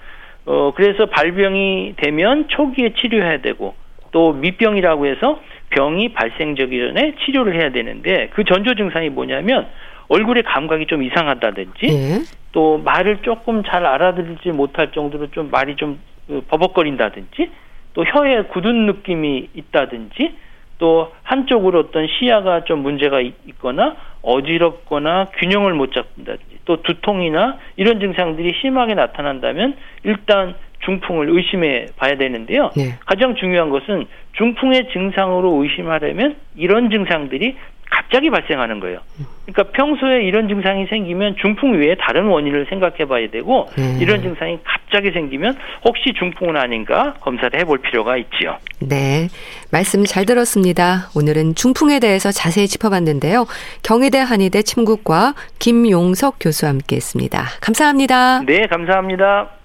어, 0.45 0.73
그래서 0.75 1.07
발병이 1.07 1.95
되면 1.97 2.49
초기에 2.49 2.95
치료해야 2.95 3.41
되고 3.41 3.75
또 4.11 4.33
미병이라고 4.33 5.07
해서 5.07 5.41
병이 5.71 6.13
발생되기 6.13 6.79
전에 6.79 7.15
치료를 7.25 7.61
해야 7.61 7.71
되는데 7.71 8.29
그 8.35 8.45
전조 8.45 8.75
증상이 8.75 9.09
뭐냐면 9.09 9.69
얼굴의 10.09 10.43
감각이 10.43 10.87
좀 10.87 11.03
이상하다든지 11.03 11.87
네. 11.87 12.23
또 12.53 12.79
말을 12.79 13.19
조금 13.23 13.63
잘 13.65 13.87
알아들지 13.87 14.51
못할 14.51 14.93
정도로 14.93 15.31
좀 15.31 15.51
말이 15.51 15.77
좀그 15.77 16.45
버벅거린다든지 16.49 17.51
또 17.95 18.05
혀에 18.05 18.43
굳은 18.45 18.87
느낌이 18.87 19.49
있다든지 19.55 20.35
또 20.79 21.13
한쪽으로 21.23 21.79
어떤 21.79 22.07
시야가 22.09 22.65
좀 22.65 22.81
문제가 22.81 23.21
있거나 23.21 23.97
어지럽거나 24.23 25.29
균형을 25.39 25.75
못 25.75 25.93
잡는다든지 25.93 26.52
또 26.64 26.83
두통이나 26.83 27.59
이런 27.77 28.01
증상들이 28.01 28.53
심하게 28.61 28.94
나타난다면 28.94 29.75
일단 30.05 30.55
중풍을 30.85 31.29
의심해 31.31 31.87
봐야 31.96 32.16
되는데요. 32.16 32.70
네. 32.77 32.98
가장 33.07 33.35
중요한 33.37 33.70
것은 33.70 34.07
중풍의 34.33 34.88
증상으로 34.92 35.62
의심하려면 35.62 36.37
이런 36.57 36.90
증상들이 36.90 37.57
갑자기 37.93 38.31
발생하는 38.31 38.81
거예요. 38.81 39.01
그러니까 39.45 39.73
평소에 39.73 40.25
이런 40.25 40.49
증상이 40.49 40.87
생기면 40.87 41.37
중풍 41.41 41.79
외에 41.79 41.95
다른 42.01 42.25
원인을 42.27 42.67
생각해 42.71 43.05
봐야 43.07 43.29
되고 43.31 43.69
네. 43.77 43.99
이런 44.01 44.23
증상이 44.23 44.59
갑자기 44.65 45.11
생기면 45.13 45.57
혹시 45.85 46.13
중풍은 46.19 46.57
아닌가 46.57 47.15
검사를 47.21 47.59
해볼 47.61 47.79
필요가 47.79 48.17
있지요. 48.17 48.57
네. 48.81 49.29
말씀 49.71 50.05
잘 50.05 50.25
들었습니다. 50.25 51.11
오늘은 51.15 51.55
중풍에 51.55 52.01
대해서 52.01 52.31
자세히 52.33 52.67
짚어봤는데요. 52.67 53.47
경희대 53.83 54.19
한의대 54.19 54.63
침구과 54.63 55.35
김용석 55.59 56.37
교수와 56.41 56.71
함께 56.71 56.97
했습니다. 56.97 57.45
감사합니다. 57.61 58.43
네, 58.43 58.67
감사합니다. 58.67 59.62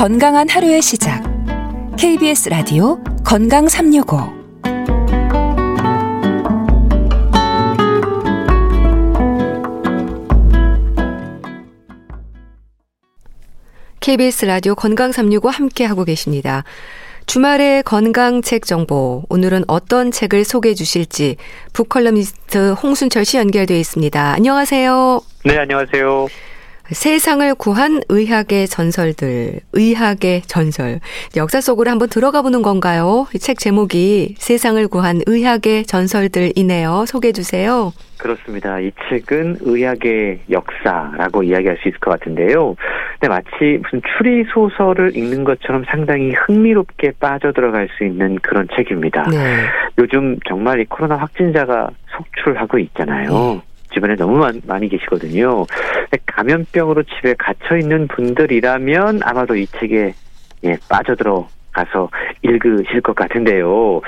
건강한 0.00 0.48
하루의 0.48 0.80
시작. 0.80 1.22
KBS 1.98 2.48
라디오 2.48 3.04
건강 3.22 3.68
365. 3.68 4.16
KBS 14.00 14.46
라디오 14.46 14.74
건강 14.74 15.12
365 15.12 15.50
함께 15.50 15.84
하고 15.84 16.06
계십니다. 16.06 16.64
주말의 17.26 17.82
건강책 17.82 18.64
정보. 18.64 19.24
오늘은 19.28 19.64
어떤 19.68 20.10
책을 20.10 20.44
소개해 20.46 20.74
주실지 20.74 21.36
북컬럼니스트 21.74 22.72
홍순철 22.72 23.26
씨 23.26 23.36
연결되어 23.36 23.76
있습니다. 23.76 24.32
안녕하세요. 24.32 25.20
네, 25.44 25.58
안녕하세요. 25.58 26.28
세상을 26.92 27.54
구한 27.54 28.00
의학의 28.08 28.66
전설들, 28.66 29.60
의학의 29.72 30.42
전설. 30.42 30.98
역사 31.36 31.60
속으로 31.60 31.90
한번 31.90 32.08
들어가 32.08 32.42
보는 32.42 32.62
건가요? 32.62 33.26
이 33.34 33.38
책 33.38 33.58
제목이 33.58 34.34
세상을 34.38 34.86
구한 34.88 35.20
의학의 35.26 35.84
전설들이네요. 35.84 37.04
소개해 37.06 37.32
주세요. 37.32 37.92
그렇습니다. 38.18 38.78
이 38.80 38.90
책은 39.08 39.58
의학의 39.62 40.40
역사라고 40.50 41.42
이야기할 41.42 41.78
수 41.80 41.88
있을 41.88 41.98
것 42.00 42.10
같은데요. 42.10 42.74
근데 43.18 43.28
마치 43.28 43.80
무슨 43.82 44.02
추리 44.18 44.44
소설을 44.52 45.16
읽는 45.16 45.44
것처럼 45.44 45.84
상당히 45.88 46.32
흥미롭게 46.34 47.12
빠져들어갈 47.18 47.88
수 47.96 48.04
있는 48.04 48.36
그런 48.42 48.68
책입니다. 48.76 49.22
네. 49.30 49.36
요즘 49.98 50.38
정말 50.46 50.80
이 50.80 50.84
코로나 50.84 51.16
확진자가 51.16 51.88
속출하고 52.16 52.78
있잖아요. 52.78 53.30
네. 53.30 53.62
주변에 53.90 54.16
너무 54.16 54.38
많이 54.66 54.88
계시거든요. 54.88 55.66
감염병으로 56.26 57.02
집에 57.04 57.34
갇혀 57.38 57.76
있는 57.76 58.08
분들이라면 58.08 59.20
아마도 59.22 59.56
이 59.56 59.66
책에 59.66 60.14
예, 60.64 60.76
빠져들어 60.88 61.48
가서 61.72 62.10
읽으실 62.42 63.00
것 63.00 63.14
같은데요. 63.14 64.00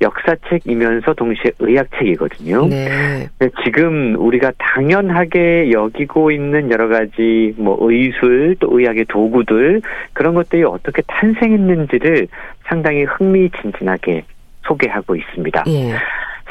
역사책이면서 0.00 1.14
동시에 1.14 1.50
의학책이거든요. 1.58 2.68
네. 2.68 3.28
지금 3.64 4.14
우리가 4.16 4.52
당연하게 4.56 5.72
여기고 5.72 6.30
있는 6.30 6.70
여러 6.70 6.86
가지 6.86 7.54
뭐 7.58 7.76
의술 7.80 8.54
또 8.60 8.78
의학의 8.78 9.06
도구들 9.08 9.82
그런 10.12 10.34
것들이 10.34 10.62
어떻게 10.62 11.02
탄생했는지를 11.08 12.28
상당히 12.66 13.02
흥미진진하게 13.04 14.24
소개하고 14.62 15.16
있습니다. 15.16 15.64
예. 15.66 15.94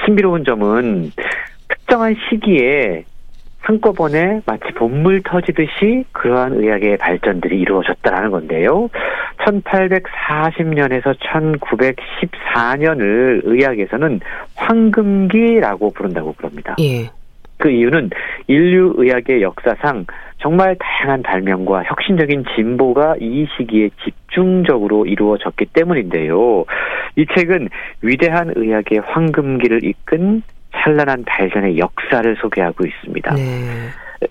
신비로운 0.04 0.43
점은 0.43 1.12
특정한 1.67 2.15
시기에 2.30 3.03
한꺼번에 3.60 4.41
마치 4.45 4.71
본물 4.75 5.23
터지듯이 5.23 6.06
그러한 6.13 6.53
의학의 6.53 6.97
발전들이 6.97 7.60
이루어졌다라는 7.60 8.32
건데요. 8.32 8.89
1840년에서 9.39 11.17
1914년을 11.19 13.41
의학에서는 13.43 14.21
황금기라고 14.56 15.91
부른다고 15.91 16.34
그럽니다. 16.34 16.75
예. 16.80 17.10
그 17.58 17.69
이유는 17.69 18.12
인류 18.47 18.93
의학의 18.97 19.41
역사상 19.41 20.06
정말 20.38 20.77
다양한 20.80 21.23
발명과 21.23 21.84
혁신적인 21.86 22.45
진보가 22.56 23.15
이 23.19 23.47
시기에 23.58 23.89
집중적으로 24.03 25.06
이루어졌기 25.06 25.65
때문인데요. 25.73 26.65
이 27.15 27.25
책은 27.36 27.69
위대한 28.01 28.53
의학의 28.56 28.99
황금기를 28.99 29.84
이끈 29.84 30.43
찬란한 30.78 31.24
발전의 31.26 31.78
역사를 31.78 32.36
소개하고 32.40 32.86
있습니다. 32.86 33.36
네. 33.36 33.42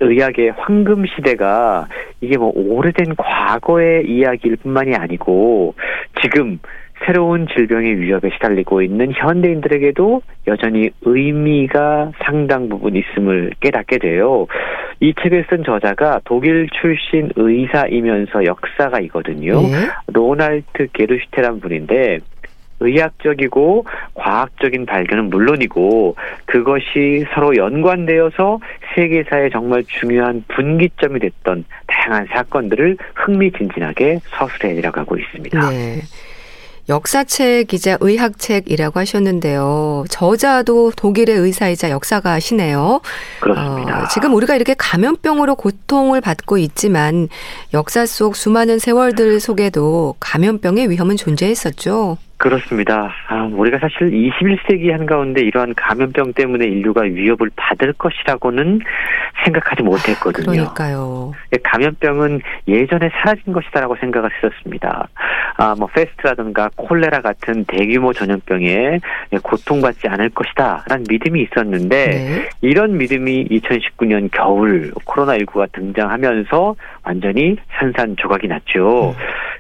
의학의 0.01 0.53
황금 0.57 1.07
시대가 1.07 1.87
이게 2.21 2.37
뭐 2.37 2.53
오래된 2.55 3.15
과거의 3.17 4.05
이야기일 4.09 4.57
뿐만이 4.57 4.95
아니고 4.97 5.75
지금 6.23 6.59
새로운 7.05 7.47
질병의 7.47 8.01
위협에 8.01 8.31
시달리고 8.35 8.83
있는 8.83 9.13
현대인들에게도 9.13 10.23
여전히 10.47 10.91
의미가 11.03 12.13
상당 12.25 12.69
부분 12.69 12.97
있음을 12.97 13.53
깨닫게 13.61 13.99
돼요. 13.99 14.47
이 15.01 15.13
책을 15.23 15.47
쓴 15.51 15.63
저자가 15.63 16.23
독일 16.25 16.69
출신 16.81 17.31
의사이면서 17.37 18.45
역사가이거든요. 18.47 19.53
네. 19.61 19.73
로날트 20.13 20.89
게르슈테란 20.95 21.61
분인데 21.61 22.21
의학적이고 22.81 23.87
과학적인 24.15 24.87
발견은 24.87 25.31
물론이고 25.31 26.17
그것이 26.47 27.25
서로 27.35 27.57
연관되어서 27.57 28.61
세계사에 28.95 29.51
정말 29.51 29.85
중요한 29.85 30.45
분기점이 30.49 31.21
됐던 31.21 31.65
다양한 31.87 32.27
사건들을 32.33 32.97
흥미진진하게 33.15 34.21
서술해 34.25 34.75
내려가고 34.75 35.17
있습니다. 35.17 35.71
네. 35.71 36.03
역사책이자 36.89 37.99
의학책이라고 38.01 39.01
하셨는데요. 39.01 40.05
저자도 40.09 40.93
독일의 40.93 41.37
의사이자 41.37 41.91
역사가시네요. 41.91 43.01
그렇습니다. 43.41 44.05
어, 44.05 44.09
지금 44.09 44.35
우리가 44.35 44.55
이렇게 44.55 44.75
감염병으로 44.79 45.57
고통을 45.57 46.21
받고 46.21 46.59
있지만 46.59 47.29
역사 47.75 48.07
속 48.07 48.37
수많은 48.37 48.79
세월들 48.79 49.41
속에도 49.41 50.15
감염병의 50.21 50.91
위험은 50.91 51.17
존재했었죠. 51.17 52.19
그렇습니다. 52.39 53.15
아, 53.29 53.49
우리가 53.51 53.79
사실 53.79 54.11
21세기 54.11 54.91
한가운데 54.91 55.43
이러한 55.43 55.75
감염병 55.75 56.35
때문에 56.35 56.67
인류가 56.67 57.03
위협을 57.03 57.51
받을 57.57 57.93
것이라고는 57.95 58.81
생각하지 59.45 59.83
못했거든요. 59.83 60.53
그러니까요. 60.53 61.33
예, 61.53 61.59
감염병은 61.63 62.41
예전에 62.69 63.11
사라진 63.23 63.53
것이다라고 63.53 63.97
생각을 63.97 64.31
했었습니다. 64.35 65.09
아, 65.57 65.75
뭐 65.79 65.89
페스트라든가 65.89 66.69
콜레라 66.77 67.23
같은 67.23 67.65
대규모 67.65 68.13
전염병에 68.13 69.01
고통받지 69.43 70.09
않을 70.09 70.31
것이다라는 70.31 71.05
믿음이 71.09 71.43
있었는데 71.43 72.07
네. 72.07 72.49
이런 72.61 72.99
믿음이 72.99 73.49
2019년 73.49 74.31
겨울 74.31 74.93
코로나19가 74.93 75.73
등장하면서 75.73 76.77
완전히 77.07 77.57
산산 77.79 78.17
조각이 78.17 78.49
났죠. 78.49 79.11
음. 79.11 79.15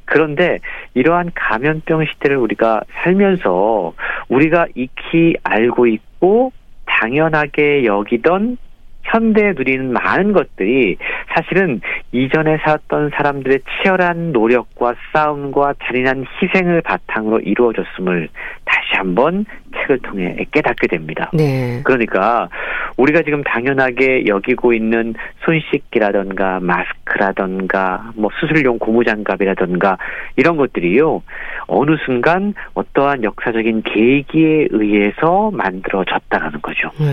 그런데 0.05 0.59
이러한 0.95 1.31
감염병 1.35 2.05
시대를 2.05 2.37
우리가 2.37 2.83
살면서 3.03 3.95
우리가 4.29 4.67
익히 4.75 5.35
알고 5.43 5.87
있고 5.87 6.53
당연하게 6.87 7.85
여기던 7.85 8.59
현대에 9.07 9.53
누리는 9.53 9.93
많은 9.93 10.33
것들이 10.33 10.97
사실은 11.35 11.81
이전에 12.13 12.59
살았던 12.59 13.11
사람들의 13.15 13.61
치열한 13.83 14.33
노력과 14.33 14.95
싸움과 15.13 15.75
잔인한 15.85 16.25
희생을 16.41 16.83
바탕으로 16.83 17.41
이루어졌음을 17.41 18.29
다시 18.65 18.87
한번 18.95 19.45
책을 19.77 19.99
통해 20.01 20.37
깨닫게 20.51 20.87
됩니다. 20.89 21.31
네. 21.33 21.81
그러니까 21.85 22.49
우리가 22.97 23.23
지금 23.23 23.43
당연하게 23.45 24.27
여기고 24.27 24.73
있는 24.73 25.15
손 25.45 25.61
씻기라던가 25.71 26.61
마스크라던가 26.61 28.13
뭐 28.15 28.31
수술용 28.41 28.79
고무장갑이라던가 28.79 29.99
이런 30.37 30.57
것들이요 30.57 31.23
어느 31.67 31.97
순간 32.05 32.55
어떠한 32.75 33.25
역사적인 33.25 33.83
계기에 33.83 34.69
의해서 34.71 35.51
만들어졌다라는 35.53 36.63
거죠. 36.63 36.91
네. 36.99 37.07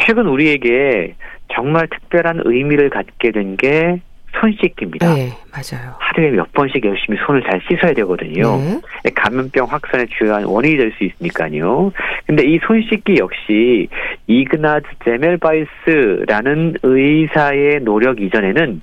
최근 0.00 0.26
우리에게 0.26 1.14
정말 1.52 1.86
특별한 1.88 2.42
의미를 2.44 2.90
갖게 2.90 3.30
된 3.30 3.56
게 3.56 4.00
손 4.40 4.52
씻기입니다. 4.60 5.14
네, 5.14 5.28
맞아요. 5.52 5.94
하루에 6.00 6.32
몇 6.32 6.52
번씩 6.52 6.84
열심히 6.84 7.16
손을 7.24 7.40
잘 7.48 7.60
씻어야 7.68 7.92
되거든요. 7.94 8.56
네. 8.56 9.10
감염병 9.14 9.66
확산의 9.70 10.08
주요한 10.08 10.42
원인이 10.44 10.76
될 10.76 10.92
수 10.98 11.04
있으니까요. 11.04 11.92
근데 12.26 12.44
이 12.44 12.58
손 12.66 12.82
씻기 12.82 13.14
역시 13.18 13.86
이그나즈 14.26 14.86
제멜바이스라는 15.04 16.74
의사의 16.82 17.80
노력 17.84 18.20
이전에는 18.20 18.80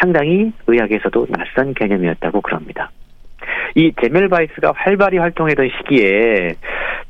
상당히 0.00 0.52
의학에서도 0.68 1.26
낯선 1.28 1.74
개념이었다고 1.74 2.40
그럽니다. 2.40 2.92
이 3.74 3.92
제멜바이스가 4.00 4.74
활발히 4.76 5.18
활동했던 5.18 5.70
시기에 5.78 6.54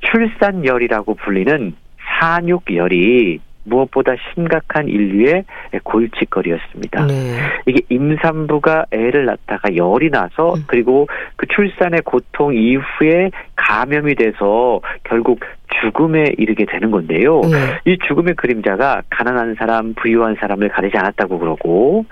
출산열이라고 0.01 1.15
불리는 1.17 1.75
산육열이 2.19 3.41
무엇보다 3.65 4.13
심각한 4.33 4.89
인류의 4.89 5.45
골칫거리였습니다. 5.83 7.07
네. 7.07 7.37
이게 7.67 7.81
임산부가 7.89 8.87
애를 8.91 9.25
낳다가 9.25 9.75
열이 9.75 10.11
나서 10.11 10.55
음. 10.55 10.65
그리고 10.67 11.09
그 11.37 11.47
출산의 11.47 12.03
고통 12.05 12.55
이후에 12.55 13.31
감염이 13.57 14.15
돼서 14.15 14.81
결국 15.05 15.41
죽음에 15.81 16.35
이르게 16.39 16.67
되는 16.67 16.91
건데요. 16.91 17.41
네. 17.41 17.93
이 17.93 17.99
죽음의 18.07 18.35
그림자가 18.35 19.03
가난한 19.11 19.57
사람, 19.59 19.95
부유한 19.95 20.37
사람을 20.39 20.69
가리지 20.69 20.97
않았다고 20.97 21.39
그러고 21.39 22.05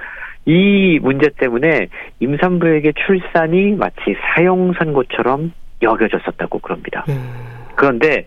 이 0.45 0.99
문제 1.01 1.29
때문에 1.37 1.88
임산부에게 2.21 2.93
출산이 3.07 3.73
마치 3.73 4.17
사형 4.21 4.73
선고처럼 4.79 5.53
여겨졌었다고 5.83 6.59
그럽니다. 6.61 7.05
음. 7.09 7.53
그런데 7.77 8.27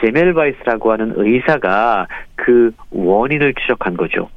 제멜바이스라고 0.00 0.92
하는 0.92 1.12
의사가 1.16 2.06
그 2.34 2.72
원인을 2.90 3.54
추적한 3.54 3.96
거죠. 3.96 4.28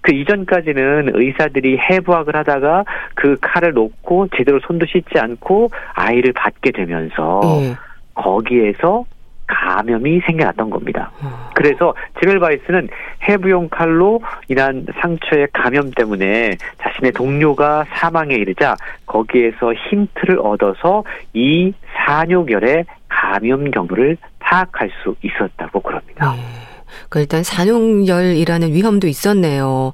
그 0.00 0.12
이전까지는 0.14 1.10
의사들이 1.14 1.78
해부학을 1.78 2.34
하다가 2.36 2.84
그 3.14 3.36
칼을 3.40 3.72
놓고 3.72 4.28
제대로 4.36 4.60
손도 4.60 4.86
씻지 4.86 5.18
않고 5.18 5.70
아이를 5.94 6.32
받게 6.32 6.70
되면서 6.70 7.40
네. 7.42 7.74
거기에서 8.14 9.04
감염이 9.48 10.20
생겨났던 10.20 10.70
겁니다. 10.70 11.10
어. 11.22 11.50
그래서 11.54 11.94
제멜바이스는 12.20 12.88
해부용 13.28 13.68
칼로 13.70 14.20
인한 14.48 14.86
상처의 15.00 15.48
감염 15.52 15.90
때문에 15.90 16.56
자신의 16.78 17.12
동료가 17.12 17.84
사망에 17.88 18.34
이르자 18.34 18.76
거기에서 19.06 19.72
힌트를 19.72 20.38
얻어서 20.38 21.02
이 21.32 21.72
산요결의 21.96 22.84
감염 23.08 23.70
경로를 23.70 24.18
파악할 24.48 24.90
수 25.02 25.14
있었다고 25.22 25.80
그럽니다. 25.80 26.32
네. 26.32 26.42
그 27.10 27.20
일단 27.20 27.42
산용열이라는 27.42 28.72
위험도 28.72 29.06
있었네요. 29.06 29.92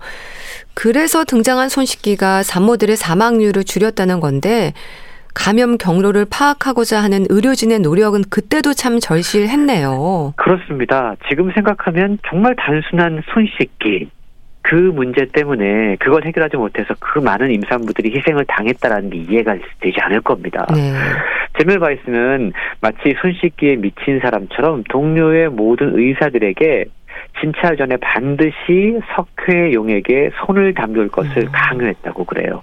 그래서 0.75 1.25
등장한 1.25 1.69
손 1.69 1.85
씻기가 1.85 2.43
산모들의 2.43 2.97
사망률을 2.97 3.65
줄였다는 3.65 4.21
건데 4.21 4.73
감염 5.35 5.77
경로를 5.77 6.27
파악하고자 6.31 7.03
하는 7.03 7.27
의료진의 7.29 7.81
노력은 7.81 8.23
그때도 8.31 8.73
참 8.73 9.01
절실했네요. 9.01 10.35
그렇습니다. 10.37 11.17
지금 11.29 11.51
생각하면 11.53 12.19
정말 12.29 12.55
단순한 12.57 13.23
손 13.33 13.47
씻기 13.59 14.09
그 14.75 14.79
문제 14.93 15.25
때문에 15.27 15.95
그걸 16.01 16.25
해결하지 16.25 16.57
못해서 16.57 16.95
그 16.99 17.21
많은 17.21 17.49
임산부들이 17.53 18.13
희생을 18.17 18.45
당했다라는 18.47 19.11
게 19.11 19.19
이해가 19.19 19.57
되지 19.79 20.01
않을 20.01 20.21
겁니다. 20.21 20.67
네. 20.75 20.93
제멜 21.57 21.79
바이스는 21.79 22.53
마치 22.81 23.15
손 23.21 23.33
씻기에 23.35 23.77
미친 23.77 24.19
사람처럼 24.19 24.83
동료의 24.91 25.51
모든 25.51 25.97
의사들에게 25.97 26.87
진찰 27.41 27.77
전에 27.77 27.97
반드시 27.99 28.99
석회용에게 29.15 30.31
손을 30.45 30.75
담글 30.75 31.07
것을 31.07 31.43
음. 31.45 31.49
강요했다고 31.53 32.25
그래요. 32.25 32.61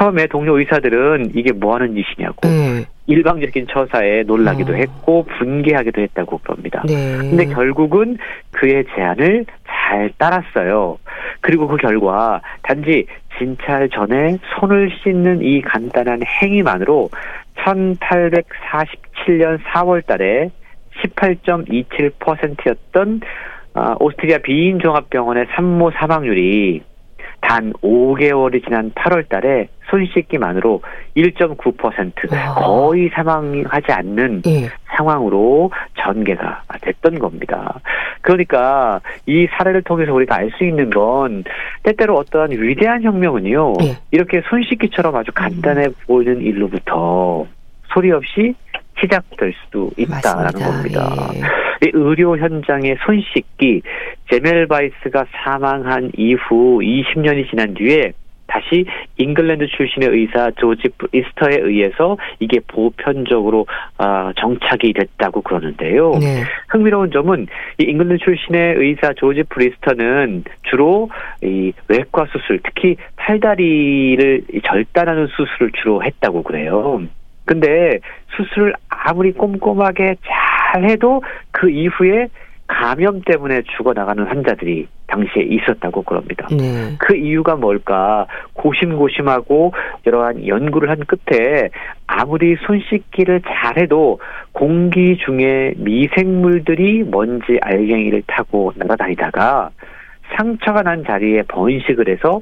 처음에 0.00 0.26
동료 0.28 0.58
의사들은 0.58 1.32
이게 1.34 1.52
뭐 1.52 1.74
하는 1.74 1.94
짓이냐고 1.94 2.48
음. 2.48 2.86
일방적인 3.06 3.66
처사에 3.68 4.22
놀라기도 4.22 4.72
어. 4.72 4.76
했고 4.76 5.24
분개하기도 5.24 6.00
했다고 6.00 6.38
그럽니다. 6.38 6.82
네. 6.86 7.18
근데 7.18 7.44
결국은 7.46 8.16
그의 8.52 8.86
제안을 8.94 9.44
잘 9.66 10.10
따랐어요. 10.16 10.96
그리고 11.42 11.68
그 11.68 11.76
결과 11.76 12.40
단지 12.62 13.04
진찰 13.36 13.90
전에 13.90 14.38
손을 14.58 14.90
씻는 15.02 15.42
이 15.42 15.60
간단한 15.60 16.22
행위만으로 16.24 17.10
1847년 17.56 19.62
4월 19.64 20.06
달에 20.06 20.50
18.27%였던 21.02 23.20
아, 23.74 23.96
오스트리아 24.00 24.38
비인종합병원의 24.38 25.46
산모 25.54 25.90
사망률이 25.92 26.82
단 27.40 27.72
5개월이 27.82 28.64
지난 28.64 28.90
8월 28.92 29.28
달에 29.28 29.68
손 29.88 30.06
씻기만으로 30.06 30.82
1.9% 31.16 32.32
와. 32.32 32.54
거의 32.54 33.10
사망하지 33.12 33.90
않는 33.92 34.42
예. 34.46 34.68
상황으로 34.96 35.70
전개가 35.98 36.62
됐던 36.80 37.18
겁니다. 37.18 37.80
그러니까 38.20 39.00
이 39.26 39.48
사례를 39.50 39.82
통해서 39.82 40.12
우리가 40.12 40.36
알 40.36 40.50
수 40.58 40.64
있는 40.64 40.90
건 40.90 41.44
때때로 41.82 42.16
어떠한 42.18 42.50
위대한 42.52 43.02
혁명은요. 43.02 43.74
예. 43.82 43.96
이렇게 44.10 44.42
손 44.48 44.62
씻기처럼 44.62 45.14
아주 45.16 45.32
간단해 45.32 45.86
음. 45.86 45.94
보이는 46.06 46.40
일로부터 46.40 47.46
소리 47.92 48.12
없이 48.12 48.54
시작될 49.00 49.54
수도 49.64 49.90
있다라는 49.96 50.60
맞습니다. 50.60 51.08
겁니다. 51.08 51.30
예. 51.82 51.90
의료 51.92 52.36
현장의 52.36 52.96
손 53.04 53.22
씻기 53.32 53.82
제멜바이스가 54.30 55.26
사망한 55.32 56.12
이후 56.16 56.80
20년이 56.80 57.48
지난 57.48 57.74
뒤에 57.74 58.12
다시 58.50 58.84
잉글랜드 59.16 59.68
출신의 59.68 60.08
의사 60.08 60.50
조지프 60.58 60.88
리스터에 61.12 61.58
의해서 61.62 62.18
이게 62.40 62.58
보편적으로 62.66 63.66
어, 63.96 64.32
정착이 64.36 64.92
됐다고 64.92 65.42
그러는데요. 65.42 66.10
네. 66.20 66.42
흥미로운 66.68 67.12
점은 67.12 67.46
이 67.78 67.84
잉글랜드 67.84 68.24
출신의 68.24 68.74
의사 68.76 69.12
조지프 69.12 69.44
리스터는 69.44 70.44
주로 70.64 71.10
이 71.42 71.72
외과 71.88 72.26
수술, 72.32 72.58
특히 72.64 72.96
팔다리를 73.16 74.42
절단하는 74.64 75.28
수술을 75.28 75.70
주로 75.80 76.02
했다고 76.02 76.42
그래요. 76.42 77.02
근데 77.44 77.98
수술을 78.36 78.74
아무리 78.88 79.32
꼼꼼하게 79.32 80.16
잘 80.22 80.84
해도 80.88 81.22
그 81.50 81.70
이후에 81.70 82.28
감염 82.66 83.20
때문에 83.22 83.62
죽어나가는 83.76 84.24
환자들이 84.24 84.86
당시에 85.08 85.42
있었다고 85.42 86.02
그럽니다. 86.02 86.46
네. 86.50 86.94
그 87.00 87.16
이유가 87.16 87.56
뭘까? 87.56 88.26
고심고심하고 88.52 89.72
여러한 90.06 90.46
연구를 90.46 90.88
한 90.88 91.00
끝에 91.00 91.70
아무리 92.06 92.56
손 92.64 92.80
씻기를 92.88 93.42
잘해도 93.42 94.20
공기 94.52 95.16
중에 95.18 95.74
미생물들이 95.78 97.02
먼지 97.10 97.58
알갱이를 97.60 98.22
타고 98.28 98.72
날아다니다가 98.76 99.70
상처가 100.36 100.82
난 100.82 101.04
자리에 101.04 101.42
번식을 101.48 102.08
해서 102.08 102.40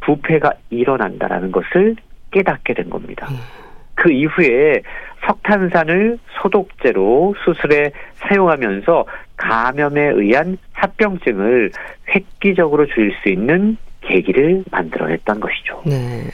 부패가 0.00 0.52
일어난다라는 0.70 1.52
것을 1.52 1.94
깨닫게 2.32 2.74
된 2.74 2.90
겁니다. 2.90 3.28
음. 3.30 3.59
그 4.00 4.10
이후에 4.10 4.82
석탄산을 5.26 6.18
소독제로 6.40 7.34
수술에 7.44 7.92
사용하면서 8.16 9.04
감염에 9.36 10.12
의한 10.14 10.56
합병증을 10.72 11.70
획기적으로 12.08 12.86
줄일 12.86 13.14
수 13.22 13.28
있는 13.28 13.76
계기를 14.00 14.64
만들어냈던 14.70 15.40
것이죠. 15.40 15.82
네. 15.84 16.24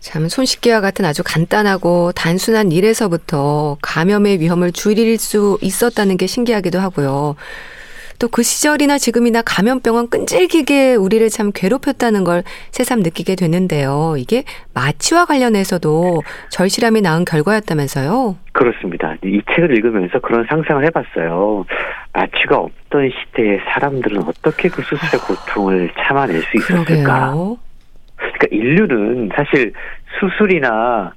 참 0.00 0.28
손씻기와 0.28 0.80
같은 0.80 1.04
아주 1.04 1.22
간단하고 1.24 2.10
단순한 2.12 2.72
일에서부터 2.72 3.78
감염의 3.80 4.40
위험을 4.40 4.72
줄일 4.72 5.16
수 5.18 5.56
있었다는 5.62 6.16
게 6.16 6.26
신기하기도 6.26 6.80
하고요. 6.80 7.36
또 8.18 8.28
그 8.34 8.42
시절이나 8.42 8.98
지금이나 8.98 9.42
감염병은 9.42 10.08
끈질기게 10.10 10.96
우리를 10.96 11.28
참 11.28 11.52
괴롭혔다는 11.54 12.24
걸 12.24 12.42
새삼 12.72 12.98
느끼게 13.00 13.36
되는데요. 13.36 14.16
이게 14.18 14.42
마취와 14.74 15.24
관련해서도 15.24 16.22
절실함이 16.50 17.00
낳은 17.00 17.24
결과였다면서요? 17.24 18.36
그렇습니다. 18.52 19.14
이 19.24 19.40
책을 19.54 19.76
읽으면서 19.76 20.18
그런 20.18 20.44
상상을 20.48 20.84
해봤어요. 20.86 21.64
마취가 22.12 22.56
없던 22.56 23.10
시대에 23.10 23.60
사람들은 23.72 24.22
어떻게 24.24 24.68
그 24.68 24.82
수술의 24.82 25.20
아, 25.22 25.26
고통을 25.26 25.90
참아낼 25.96 26.42
수 26.42 26.56
있었을까? 26.56 26.84
그러게요. 26.84 27.58
그러니까 28.16 28.46
인류는 28.50 29.30
사실 29.34 29.72
수술이나 30.18 31.12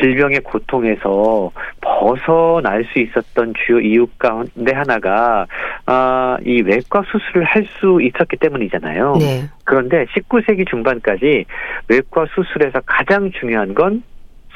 질병의 0.00 0.40
고통에서 0.40 1.50
벗어날 1.80 2.84
수 2.92 2.98
있었던 2.98 3.54
주요 3.64 3.80
이유 3.80 4.06
가운데 4.18 4.72
하나가 4.72 5.46
아, 5.86 6.36
이 6.44 6.62
외과 6.62 7.02
수술을 7.10 7.44
할 7.44 7.66
수 7.80 8.00
있었기 8.00 8.36
때문이잖아요. 8.36 9.16
네. 9.18 9.48
그런데 9.64 10.04
19세기 10.06 10.68
중반까지 10.68 11.44
외과 11.88 12.26
수술에서 12.34 12.80
가장 12.86 13.30
중요한 13.32 13.74
건 13.74 14.02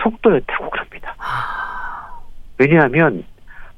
속도였다고 0.03 0.71
그럽니다. 0.71 1.15
왜냐하면 2.59 3.25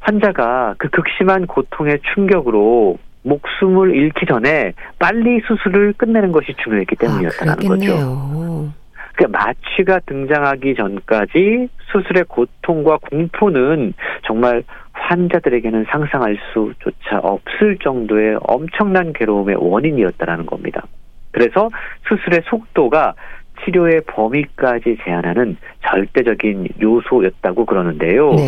환자가 0.00 0.74
그 0.78 0.88
극심한 0.88 1.46
고통의 1.46 2.00
충격으로 2.14 2.98
목숨을 3.22 3.94
잃기 3.94 4.26
전에 4.26 4.72
빨리 4.98 5.40
수술을 5.46 5.94
끝내는 5.94 6.32
것이 6.32 6.54
중요했기 6.62 6.96
아, 6.98 7.06
때문이었다는 7.06 7.52
아, 7.52 7.56
거죠. 7.56 8.72
그러니까 9.14 9.38
마취가 9.44 10.00
등장하기 10.06 10.76
전까지 10.76 11.68
수술의 11.90 12.24
고통과 12.28 12.98
공포는 12.98 13.94
정말 14.24 14.62
환자들에게는 15.00 15.86
상상할 15.90 16.38
수조차 16.52 17.18
없을 17.22 17.78
정도의 17.78 18.38
엄청난 18.42 19.12
괴로움의 19.12 19.56
원인이었다라는 19.58 20.46
겁니다. 20.46 20.86
그래서 21.30 21.70
수술의 22.08 22.42
속도가 22.46 23.14
치료의 23.64 24.02
범위까지 24.06 24.98
제한하는 25.04 25.56
절대적인 25.86 26.68
요소였다고 26.80 27.64
그러는데요. 27.64 28.30
네. 28.30 28.46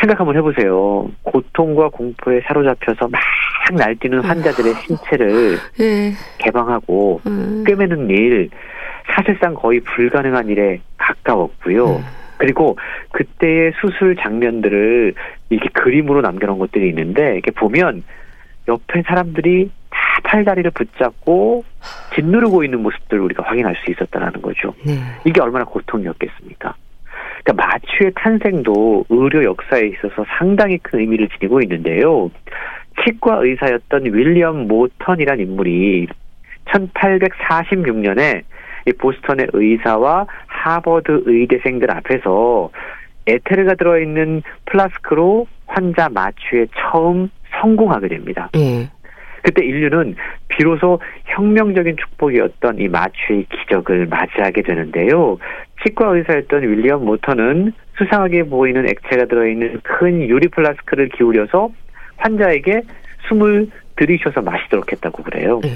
생각 0.00 0.20
한번 0.20 0.36
해보세요. 0.36 1.10
고통과 1.22 1.88
공포에 1.88 2.40
사로잡혀서 2.46 3.08
막 3.08 3.20
날뛰는 3.76 4.20
환자들의 4.20 4.74
신체를 4.74 5.56
예. 5.80 6.12
개방하고 6.38 7.20
음. 7.26 7.64
꿰매는 7.66 8.08
일 8.10 8.48
사실상 9.14 9.54
거의 9.54 9.80
불가능한 9.80 10.48
일에 10.48 10.80
가까웠고요. 10.98 11.96
음. 11.96 12.04
그리고 12.38 12.78
그때의 13.12 13.72
수술 13.80 14.16
장면들을 14.16 15.14
이렇게 15.50 15.68
그림으로 15.70 16.20
남겨놓은 16.22 16.58
것들이 16.58 16.88
있는데 16.88 17.32
이렇게 17.34 17.50
보면 17.50 18.02
옆에 18.68 19.02
사람들이 19.06 19.70
다 19.90 19.98
팔다리를 20.24 20.70
붙잡고 20.70 21.64
짓누르고 22.14 22.64
있는 22.64 22.80
모습들을 22.82 23.22
우리가 23.22 23.44
확인할 23.44 23.76
수 23.84 23.90
있었다는 23.90 24.42
거죠. 24.42 24.74
네. 24.84 24.94
이게 25.24 25.40
얼마나 25.40 25.64
고통이었겠습니까? 25.64 26.74
그러니까 27.44 27.66
마취의 27.66 28.12
탄생도 28.14 29.06
의료 29.08 29.44
역사에 29.44 29.86
있어서 29.88 30.24
상당히 30.38 30.78
큰 30.78 31.00
의미를 31.00 31.28
지니고 31.28 31.60
있는데요. 31.62 32.30
치과 33.04 33.38
의사였던 33.42 34.06
윌리엄 34.06 34.68
모턴이란 34.68 35.40
인물이 35.40 36.08
1846년에 36.66 38.42
이 38.88 38.92
보스턴의 38.92 39.48
의사와 39.52 40.26
하버드 40.46 41.22
의대생들 41.26 41.90
앞에서 41.90 42.70
에테르가 43.26 43.74
들어있는 43.74 44.42
플라스크로 44.66 45.46
환자 45.66 46.08
마취에 46.08 46.66
처음 46.78 47.30
성공하게 47.60 48.08
됩니다. 48.08 48.50
예. 48.56 48.88
그때 49.42 49.64
인류는 49.64 50.16
비로소 50.48 51.00
혁명적인 51.26 51.96
축복이었던 51.96 52.78
이 52.80 52.88
마취의 52.88 53.46
기적을 53.50 54.06
맞이하게 54.06 54.62
되는데요. 54.62 55.38
치과 55.82 56.14
의사였던 56.16 56.62
윌리엄 56.62 57.04
모턴은 57.04 57.72
수상하게 57.96 58.44
보이는 58.44 58.88
액체가 58.88 59.26
들어있는 59.26 59.80
큰 59.82 60.28
유리 60.28 60.48
플라스크를 60.48 61.08
기울여서 61.10 61.70
환자에게 62.16 62.82
숨을 63.28 63.68
들이쉬어서 63.96 64.40
마시도록 64.40 64.90
했다고 64.92 65.22
그래요. 65.22 65.60
네. 65.62 65.70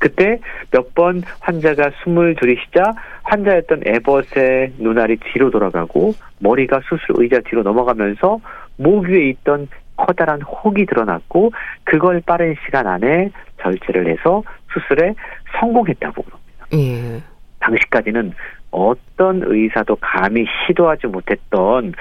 그때 0.00 0.38
몇 0.70 0.94
번 0.94 1.22
환자가 1.40 1.90
숨을 2.02 2.36
들이쉬자 2.40 2.92
환자였던 3.24 3.82
에버스의 3.84 4.72
눈알이 4.78 5.16
뒤로 5.16 5.50
돌아가고 5.50 6.14
머리가 6.38 6.80
수술 6.88 7.22
의자 7.22 7.40
뒤로 7.40 7.62
넘어가면서 7.62 8.40
목 8.78 9.04
위에 9.04 9.28
있던 9.30 9.68
커다란 9.96 10.40
혹이 10.42 10.86
드러났고 10.86 11.52
그걸 11.84 12.22
빠른 12.24 12.54
시간 12.64 12.86
안에 12.86 13.30
절제를 13.62 14.08
해서 14.08 14.42
수술에 14.72 15.14
성공했다고 15.58 16.22
그럽니다. 16.22 16.66
예. 16.74 17.22
당시까지는 17.60 18.32
어떤 18.70 19.42
의사도 19.44 19.96
감히 19.96 20.46
시도하지 20.66 21.08
못했던 21.08 21.94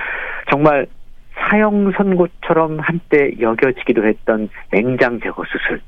정말 0.50 0.86
사형 1.34 1.92
선고처럼 1.98 2.80
한때 2.80 3.32
여겨지기도 3.40 4.06
했던 4.06 4.50
맹장 4.72 5.20
제거 5.22 5.44
수술 5.46 5.82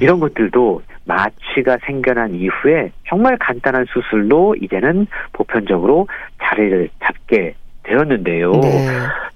이런 0.00 0.20
것들도 0.20 0.82
마취가 1.04 1.78
생겨난 1.84 2.34
이후에 2.34 2.90
정말 3.08 3.36
간단한 3.38 3.86
수술로 3.92 4.54
이제는 4.60 5.06
보편적으로 5.32 6.06
자리를 6.42 6.88
잡게 7.02 7.54
되었는데요. 7.82 8.52
네. 8.52 8.86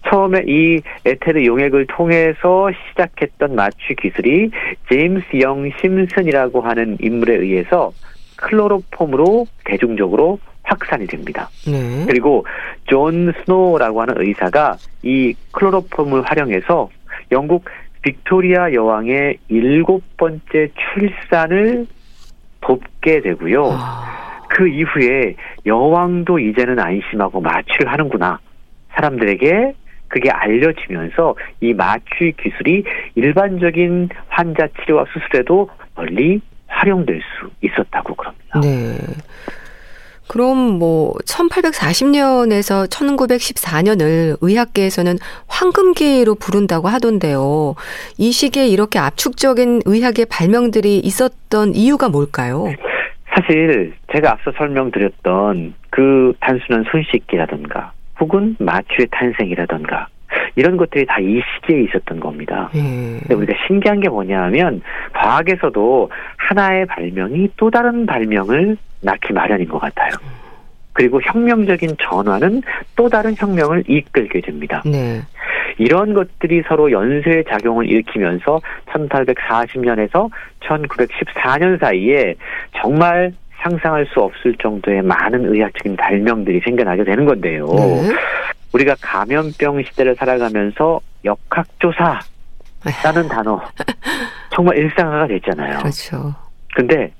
처음에 0.09 0.45
이 0.47 0.81
에테르 1.05 1.45
용액을 1.45 1.87
통해서 1.89 2.71
시작했던 2.91 3.57
마취 3.57 3.95
기술이 4.01 4.51
제임스 4.89 5.41
영 5.41 5.69
심슨이라고 5.81 6.61
하는 6.61 6.97
인물에 7.01 7.35
의해서 7.35 7.93
클로로폼으로 8.37 9.47
대중적으로 9.65 10.39
확산이 10.63 11.07
됩니다. 11.07 11.49
네. 11.67 12.05
그리고 12.07 12.45
존 12.85 13.33
스노우라고 13.45 14.03
하는 14.03 14.15
의사가 14.19 14.77
이 15.03 15.35
클로로폼을 15.53 16.23
활용해서 16.23 16.89
영국 17.33 17.65
빅토리아 18.07 18.73
여왕의 18.73 19.39
일곱 19.49 20.05
번째 20.17 20.69
출산을 20.95 21.87
돕게 22.61 23.21
되고요. 23.23 23.69
아, 23.73 24.43
그 24.49 24.69
이후에 24.69 25.35
여왕도 25.67 26.39
이제는 26.39 26.79
안심하고 26.79 27.41
마취를 27.41 27.91
하는구나. 27.91 28.39
사람들에게 28.95 29.75
그게 30.07 30.31
알려지면서 30.31 31.35
이 31.61 31.75
마취 31.75 32.33
기술이 32.41 32.85
일반적인 33.17 34.09
환자 34.29 34.69
치료와 34.81 35.05
수술에도 35.13 35.69
널리 35.97 36.41
활용될 36.69 37.21
수 37.21 37.51
있었다고 37.61 38.15
그럽니다. 38.15 38.61
네. 38.61 38.97
그럼 40.29 40.79
뭐 40.79 41.15
1840년에서 41.25 42.89
1914년을 42.91 44.37
의학계에서는 44.41 45.17
황금기로 45.47 46.35
부른다고 46.37 46.89
하던데요. 46.89 47.75
이 48.19 48.33
시기에 48.33 48.67
이렇게 48.67 48.99
압축적인 48.99 49.83
의학의 49.85 50.27
발명들이 50.31 50.99
있었던 50.99 51.75
이유가 51.75 52.09
뭘까요? 52.09 52.67
사실 53.35 53.95
제가 54.13 54.33
앞서 54.33 54.53
설명드렸던 54.57 55.75
그 55.91 56.33
단순한 56.41 56.85
손 56.91 57.03
씻기라든가 57.11 57.93
혹은 58.19 58.57
마취의 58.59 59.09
탄생이라든가 59.11 60.09
이런 60.57 60.77
것들이 60.77 61.05
다 61.07 61.21
이 61.21 61.41
시기에 61.61 61.83
있었던 61.83 62.19
겁니다. 62.21 62.71
예. 62.75 62.81
근데 63.21 63.35
우리가 63.35 63.55
신기한 63.67 64.01
게 64.01 64.09
뭐냐 64.09 64.43
하면 64.45 64.83
과학에서도 65.13 66.11
하나의 66.37 66.87
발명이 66.87 67.51
또 67.57 67.71
다른 67.71 68.07
발명을 68.07 68.77
낳기 69.01 69.33
마련인 69.33 69.69
것 69.69 69.79
같아요. 69.79 70.13
그리고 70.93 71.21
혁명적인 71.23 71.97
전환은 72.01 72.63
또 72.97 73.09
다른 73.09 73.35
혁명을 73.37 73.85
이끌게 73.87 74.41
됩니다. 74.41 74.83
네. 74.87 75.21
이런 75.79 76.15
것들이 76.15 76.63
서로 76.67 76.91
연쇄 76.91 77.45
작용을 77.49 77.87
일으키면서 77.91 78.61
1840년에서 78.87 80.31
1914년 80.63 81.79
사이에 81.79 82.35
정말 82.81 83.33
상상할 83.59 84.07
수 84.07 84.21
없을 84.21 84.55
정도의 84.57 85.03
많은 85.03 85.53
의학적인 85.53 85.97
발명들이 85.97 86.61
생겨나게 86.61 87.05
되는 87.05 87.27
건데요. 87.27 87.67
네. 87.67 88.11
우리가 88.73 88.97
감염병 89.01 89.83
시대를 89.83 90.15
살아가면서 90.15 91.01
역학조사라는 91.25 92.23
단어 93.29 93.61
정말 94.51 94.79
일상화가 94.79 95.27
됐잖아요. 95.27 95.79
그렇죠. 95.79 96.35
근데 96.75 97.13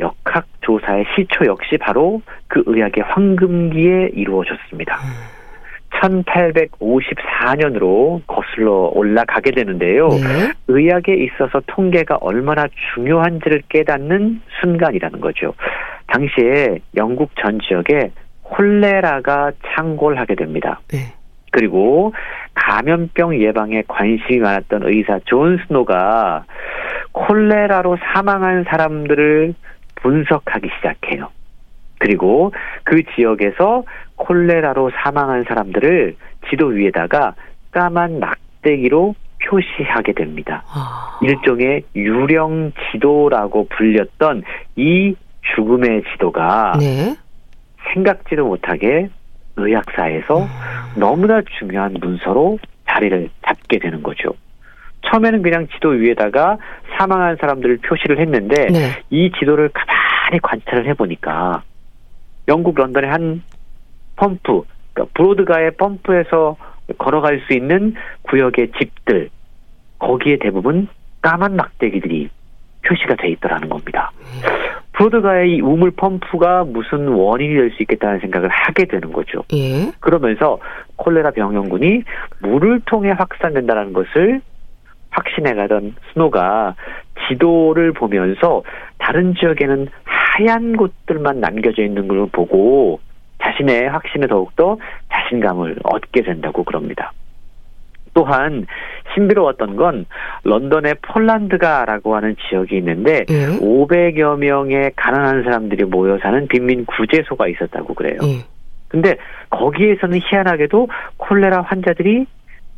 역학조사의 0.00 1.04
시초 1.14 1.46
역시 1.46 1.76
바로 1.78 2.20
그 2.48 2.64
의학의 2.66 3.04
황금기에 3.04 4.10
이루어졌습니다. 4.14 4.98
1854년으로 6.02 8.20
거슬러 8.26 8.90
올라가게 8.92 9.52
되는데요. 9.52 10.08
네. 10.08 10.52
의학에 10.68 11.14
있어서 11.14 11.62
통계가 11.66 12.16
얼마나 12.16 12.66
중요한지를 12.94 13.62
깨닫는 13.68 14.42
순간이라는 14.60 15.20
거죠. 15.20 15.54
당시에 16.08 16.80
영국 16.96 17.30
전 17.40 17.60
지역에 17.60 18.10
콜레라가 18.42 19.52
창궐하게 19.74 20.34
됩니다. 20.34 20.80
네. 20.88 21.14
그리고 21.50 22.12
감염병 22.54 23.40
예방에 23.40 23.84
관심이 23.86 24.40
많았던 24.40 24.82
의사 24.84 25.20
존 25.24 25.58
스노가 25.66 26.44
콜레라로 27.12 27.96
사망한 28.02 28.64
사람들을 28.64 29.54
분석하기 30.04 30.68
시작해요. 30.76 31.30
그리고 31.98 32.52
그 32.84 33.02
지역에서 33.14 33.84
콜레라로 34.16 34.90
사망한 35.02 35.44
사람들을 35.48 36.16
지도 36.50 36.66
위에다가 36.66 37.34
까만 37.72 38.20
막대기로 38.20 39.14
표시하게 39.42 40.12
됩니다. 40.12 40.62
아, 40.66 41.18
일종의 41.22 41.84
유령 41.96 42.72
지도라고 42.92 43.66
불렸던 43.68 44.42
이 44.76 45.16
죽음의 45.54 46.04
지도가 46.12 46.76
네. 46.78 47.16
생각지도 47.92 48.46
못하게 48.46 49.08
의학사에서 49.56 50.46
너무나 50.96 51.40
중요한 51.58 51.94
문서로 52.00 52.58
자리를 52.88 53.30
잡게 53.46 53.78
되는 53.78 54.02
거죠. 54.02 54.34
처음에는 55.06 55.42
그냥 55.42 55.66
지도 55.74 55.90
위에다가 55.90 56.58
사망한 56.96 57.36
사람들을 57.40 57.78
표시를 57.78 58.18
했는데 58.18 58.66
네. 58.66 59.02
이 59.10 59.30
지도를 59.38 59.70
가만히 59.72 60.40
관찰을 60.42 60.86
해보니까 60.88 61.62
영국 62.48 62.74
런던의 62.76 63.10
한 63.10 63.42
펌프, 64.16 64.62
그러니까 64.92 65.12
브로드가의 65.14 65.72
펌프에서 65.72 66.56
걸어갈 66.98 67.42
수 67.46 67.54
있는 67.54 67.94
구역의 68.22 68.72
집들 68.78 69.30
거기에 69.98 70.38
대부분 70.38 70.88
까만 71.22 71.56
막대기들이 71.56 72.28
표시가 72.86 73.16
돼 73.16 73.28
있더라는 73.30 73.68
겁니다. 73.68 74.12
브로드가의 74.92 75.56
이 75.56 75.60
우물 75.60 75.90
펌프가 75.92 76.64
무슨 76.64 77.08
원인이 77.08 77.54
될 77.54 77.70
수 77.70 77.82
있겠다는 77.82 78.20
생각을 78.20 78.48
하게 78.50 78.84
되는 78.84 79.10
거죠. 79.12 79.42
예. 79.52 79.90
그러면서 80.00 80.58
콜레라 80.96 81.30
병영군이 81.32 82.02
물을 82.40 82.80
통해 82.84 83.10
확산된다는 83.10 83.92
것을 83.92 84.40
확신해 85.14 85.54
가던 85.54 85.94
스노가 86.12 86.74
지도를 87.28 87.92
보면서 87.92 88.62
다른 88.98 89.34
지역에는 89.34 89.88
하얀 90.04 90.76
곳들만 90.76 91.40
남겨져 91.40 91.82
있는 91.82 92.08
걸 92.08 92.26
보고 92.30 93.00
자신의 93.42 93.88
확신에 93.88 94.26
더욱더 94.26 94.78
자신감을 95.12 95.76
얻게 95.84 96.22
된다고 96.22 96.64
그럽니다. 96.64 97.12
또한 98.14 98.66
신비로웠던 99.12 99.76
건 99.76 100.06
런던의 100.44 100.94
폴란드가라고 101.02 102.14
하는 102.14 102.36
지역이 102.48 102.76
있는데 102.78 103.24
예. 103.28 103.46
500여 103.58 104.38
명의 104.38 104.92
가난한 104.96 105.42
사람들이 105.42 105.84
모여 105.84 106.18
사는 106.18 106.46
빈민 106.48 106.86
구제소가 106.86 107.48
있었다고 107.48 107.94
그래요. 107.94 108.18
예. 108.22 108.44
근데 108.88 109.16
거기에서는 109.50 110.20
희한하게도 110.22 110.88
콜레라 111.16 111.62
환자들이 111.62 112.26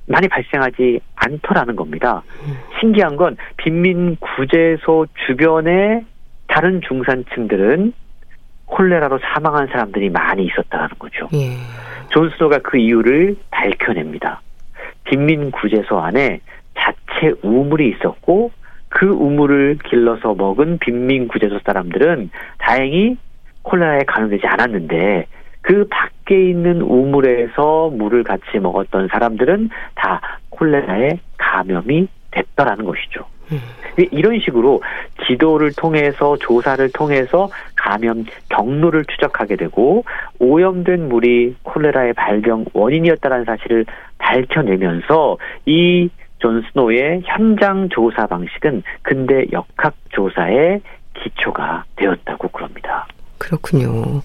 많이 0.07 0.29
발생하지 0.29 1.01
않더라는 1.17 1.77
겁니다. 1.77 2.23
신기한 2.81 3.17
건 3.17 3.37
빈민 3.57 4.17
구제소 4.17 5.07
주변에 5.27 6.05
다른 6.47 6.81
중산층들은 6.81 7.93
콜레라로 8.67 9.19
사망한 9.19 9.69
사람들이 9.69 10.11
많이 10.11 10.45
있었다는 10.47 10.89
거죠. 10.99 11.29
예. 11.35 11.57
존 12.09 12.31
스노가 12.31 12.59
그 12.59 12.79
이유를 12.79 13.37
밝혀냅니다. 13.51 14.41
빈민 15.05 15.51
구제소 15.51 15.99
안에 15.99 16.41
자체 16.79 17.35
우물이 17.43 17.91
있었고 17.97 18.51
그 18.89 19.07
우물을 19.07 19.79
길러서 19.85 20.35
먹은 20.35 20.79
빈민 20.79 21.29
구제소 21.29 21.61
사람들은 21.65 22.31
다행히 22.59 23.17
콜레라에 23.63 24.01
감염되지 24.07 24.47
않았는데 24.47 25.27
그 25.67 25.87
밖에 25.91 26.49
있는 26.49 26.81
우물에서 26.81 27.91
물을 27.91 28.23
같이 28.23 28.59
먹었던 28.61 29.09
사람들은 29.09 29.71
다 29.97 30.21
콜레라에 30.51 31.19
감염이 31.37 32.07
됐더라는 32.31 32.85
것이죠. 32.85 33.25
음. 33.51 33.61
이런 34.13 34.39
식으로 34.39 34.83
지도를 35.27 35.73
통해서 35.77 36.37
조사를 36.39 36.89
통해서 36.93 37.49
감염 37.75 38.25
경로를 38.49 39.05
추적하게 39.07 39.57
되고 39.57 40.05
오염된 40.39 41.09
물이 41.09 41.57
콜레라의 41.63 42.13
발병 42.15 42.67
원인이었다는 42.73 43.45
사실을 43.45 43.87
밝혀내면서 44.19 45.39
이 45.67 46.09
존 46.39 46.63
스노의 46.63 47.23
현장 47.25 47.89
조사 47.89 48.27
방식은 48.27 48.83
근대 49.03 49.47
역학 49.53 49.95
조사의 50.11 50.81
기초가 51.15 51.85
되었다고 51.97 52.49
그럽니다. 52.49 53.07
그렇군요. 53.39 54.21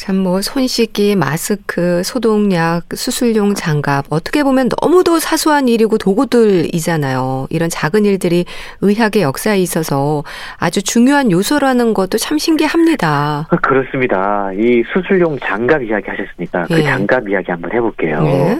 참 0.00 0.24
뭐 0.24 0.40
손 0.40 0.66
씻기, 0.66 1.14
마스크, 1.14 2.02
소독약, 2.02 2.84
수술용 2.94 3.52
장갑 3.52 4.06
어떻게 4.08 4.42
보면 4.42 4.70
너무도 4.80 5.18
사소한 5.18 5.68
일이고 5.68 5.98
도구들이잖아요. 5.98 7.48
이런 7.50 7.68
작은 7.68 8.06
일들이 8.06 8.46
의학의 8.80 9.20
역사에 9.22 9.58
있어서 9.58 10.24
아주 10.58 10.82
중요한 10.82 11.30
요소라는 11.30 11.92
것도 11.92 12.16
참 12.16 12.38
신기합니다. 12.38 13.46
그렇습니다. 13.62 14.50
이 14.54 14.82
수술용 14.90 15.38
장갑 15.38 15.82
이야기 15.82 16.08
하셨으니까 16.08 16.64
그 16.68 16.78
예. 16.78 16.82
장갑 16.84 17.28
이야기 17.28 17.50
한번 17.50 17.70
해볼게요. 17.70 18.22
예. 18.24 18.58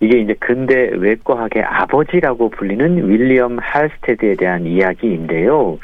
이게 0.00 0.18
이제 0.18 0.34
근대 0.40 0.90
외과학의 0.96 1.62
아버지라고 1.62 2.50
불리는 2.50 3.08
윌리엄 3.08 3.58
할스테드에 3.60 4.34
대한 4.34 4.66
이야기인데요. 4.66 5.78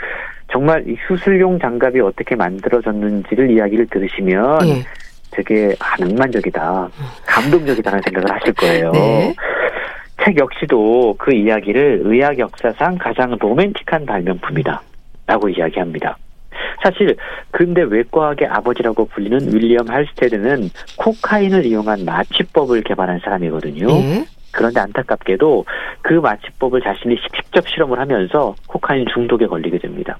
정말 0.51 0.85
이 0.89 0.97
수술용 1.07 1.59
장갑이 1.59 2.01
어떻게 2.01 2.37
만들어졌는지를 2.37 3.51
이야기를 3.51 3.87
들으시면 3.89 4.69
예. 4.69 4.85
되게 5.31 5.75
아, 5.81 5.97
낭만적이다, 5.99 6.89
감동적이다는 7.27 8.01
생각을 8.05 8.33
하실 8.33 8.53
거예요. 8.55 8.91
네. 8.93 9.35
책 10.25 10.39
역시도 10.39 11.17
그 11.19 11.35
이야기를 11.35 12.03
의학 12.05 12.39
역사상 12.39 12.97
가장 12.99 13.37
로맨틱한 13.39 14.07
발명품이다. 14.07 14.83
라고 15.27 15.49
이야기합니다. 15.49 16.17
사실 16.83 17.17
근대 17.51 17.83
외과학의 17.83 18.47
아버지라고 18.49 19.07
불리는 19.07 19.53
윌리엄 19.53 19.89
할스테드는 19.89 20.71
코카인을 20.97 21.67
이용한 21.67 22.05
마취법을 22.05 22.83
개발한 22.83 23.21
사람이거든요. 23.25 23.89
예. 23.91 24.25
그런데 24.53 24.81
안타깝게도 24.81 25.65
그 26.01 26.15
마취법을 26.15 26.81
자신이 26.81 27.17
직접 27.35 27.69
실험을 27.69 27.99
하면서 27.99 28.55
코카인 28.69 29.05
중독에 29.13 29.47
걸리게 29.47 29.79
됩니다. 29.79 30.19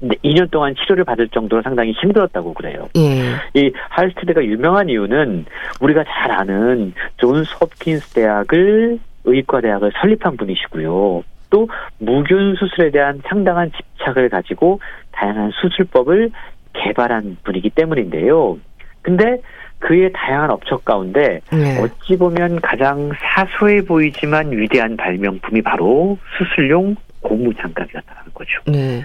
근데 0.00 0.16
2년 0.24 0.50
동안 0.50 0.74
치료를 0.74 1.04
받을 1.04 1.28
정도로 1.28 1.62
상당히 1.62 1.92
힘들었다고 1.92 2.54
그래요. 2.54 2.88
예. 2.96 3.34
이 3.54 3.70
할스테드가 3.90 4.42
유명한 4.44 4.88
이유는 4.88 5.44
우리가 5.80 6.04
잘 6.04 6.32
아는 6.32 6.94
존스 7.18 7.54
홉킨스 7.60 8.14
대학을 8.14 8.98
의과대학을 9.24 9.92
설립한 10.00 10.38
분이시고요. 10.38 11.22
또 11.50 11.68
무균 11.98 12.56
수술에 12.56 12.90
대한 12.90 13.20
상당한 13.26 13.70
집착을 13.72 14.30
가지고 14.30 14.80
다양한 15.12 15.50
수술법을 15.60 16.30
개발한 16.72 17.38
분이기 17.44 17.68
때문인데요. 17.70 18.58
근데 19.02 19.38
그의 19.80 20.10
다양한 20.12 20.50
업적 20.50 20.84
가운데 20.84 21.40
예. 21.52 21.78
어찌 21.82 22.16
보면 22.16 22.60
가장 22.60 23.10
사소해 23.18 23.82
보이지만 23.84 24.52
위대한 24.52 24.96
발명품이 24.96 25.62
바로 25.62 26.18
수술용 26.38 26.96
고무장갑이었다는 27.22 28.32
거죠. 28.34 28.60
네. 28.66 29.04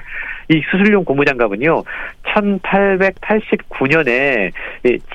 이 0.49 0.61
수술용 0.69 1.05
고무장갑은요, 1.05 1.83
1889년에 2.23 4.51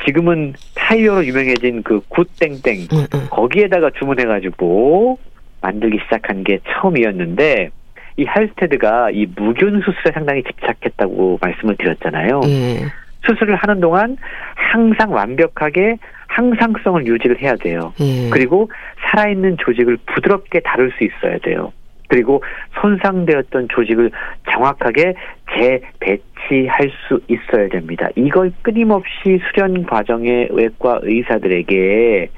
지금은 0.05 0.55
타이어로 0.75 1.25
유명해진 1.25 1.83
그 1.83 2.01
굿땡땡 2.09 2.89
음, 2.93 3.07
음. 3.15 3.27
거기에다가 3.31 3.91
주문해가지고 3.99 5.19
만들기 5.61 5.99
시작한 6.05 6.43
게 6.43 6.59
처음이었는데 6.69 7.71
이 8.17 8.25
할스테드가 8.25 9.11
이 9.13 9.27
무균 9.37 9.81
수술에 9.81 10.13
상당히 10.13 10.43
집착했다고 10.43 11.39
말씀을 11.41 11.77
드렸잖아요. 11.77 12.41
예. 12.47 12.81
수술을 13.27 13.55
하는 13.55 13.81
동안 13.81 14.17
항상 14.55 15.13
완벽하게 15.13 15.97
항상성을 16.29 17.07
유지를 17.07 17.41
해야 17.41 17.55
돼요. 17.57 17.93
예. 18.01 18.31
그리고 18.31 18.71
살아있는 19.11 19.59
조직을 19.59 19.99
부드럽게 20.07 20.61
다룰 20.61 20.91
수 20.93 21.05
있어야 21.05 21.39
돼요. 21.39 21.73
그리고 22.11 22.43
손상되었던 22.81 23.69
조직을 23.73 24.11
정확하게 24.51 25.15
재배치할 25.57 26.91
수 27.07 27.21
있어야 27.29 27.69
됩니다. 27.69 28.09
이걸 28.17 28.53
끊임없이 28.63 29.41
수련 29.49 29.87
과정의 29.87 30.49
외과 30.51 30.99
의사들에게 31.03 32.29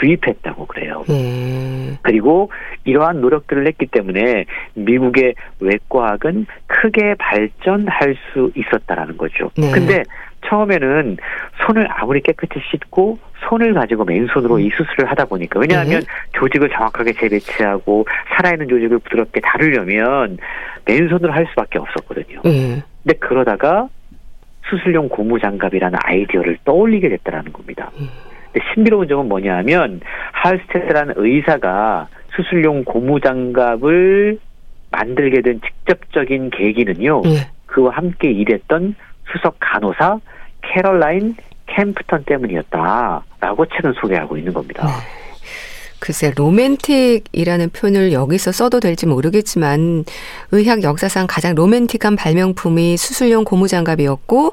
주입했다고 0.00 0.66
그래요. 0.66 1.04
예. 1.10 1.96
그리고 2.02 2.50
이러한 2.84 3.20
노력들을 3.20 3.66
했기 3.66 3.86
때문에 3.86 4.46
미국의 4.74 5.34
외과학은 5.60 6.46
크게 6.66 7.14
발전할 7.18 8.16
수 8.32 8.50
있었다라는 8.56 9.16
거죠. 9.18 9.50
네. 9.56 9.70
근데 9.70 10.02
처음에는 10.46 11.16
손을 11.64 11.86
아무리 11.90 12.20
깨끗이 12.20 12.60
씻고 12.70 13.18
손을 13.48 13.74
가지고 13.74 14.04
맨손으로 14.04 14.58
이 14.58 14.70
수술을 14.70 15.10
하다 15.10 15.24
보니까 15.26 15.60
왜냐하면 15.60 16.00
네. 16.00 16.06
조직을 16.34 16.70
정확하게 16.70 17.12
재배치하고 17.12 18.06
살아있는 18.36 18.68
조직을 18.68 18.98
부드럽게 19.00 19.40
다루려면 19.40 20.38
맨손으로 20.84 21.32
할 21.32 21.46
수밖에 21.50 21.78
없었거든요. 21.78 22.40
예. 22.46 22.82
근데 23.02 23.18
그러다가 23.18 23.88
수술용 24.68 25.08
고무 25.08 25.40
장갑이라는 25.40 25.98
아이디어를 26.02 26.58
떠올리게 26.64 27.08
됐다라는 27.08 27.52
겁니다. 27.52 27.90
음. 27.98 28.08
근데 28.52 28.66
신비로운 28.72 29.08
점은 29.08 29.28
뭐냐면 29.28 30.00
할스테드라는 30.32 31.14
의사가 31.16 32.08
수술용 32.34 32.84
고무 32.84 33.20
장갑을 33.20 34.38
만들게 34.90 35.40
된 35.40 35.60
직접적인 35.60 36.50
계기는요. 36.50 37.22
예. 37.26 37.48
그와 37.66 37.92
함께 37.94 38.30
일했던 38.30 38.94
수석 39.30 39.56
간호사 39.58 40.20
캐럴라인 40.62 41.36
캠프턴 41.66 42.24
때문이었다라고 42.24 43.66
책은 43.66 43.94
소개하고 44.00 44.36
있는 44.36 44.52
겁니다. 44.52 44.86
글쎄 45.98 46.32
로맨틱이라는 46.36 47.70
표현을 47.70 48.12
여기서 48.12 48.50
써도 48.50 48.80
될지 48.80 49.06
모르겠지만 49.06 50.04
의학 50.50 50.82
역사상 50.82 51.26
가장 51.28 51.54
로맨틱한 51.54 52.16
발명품이 52.16 52.96
수술용 52.96 53.44
고무장갑이었고 53.44 54.52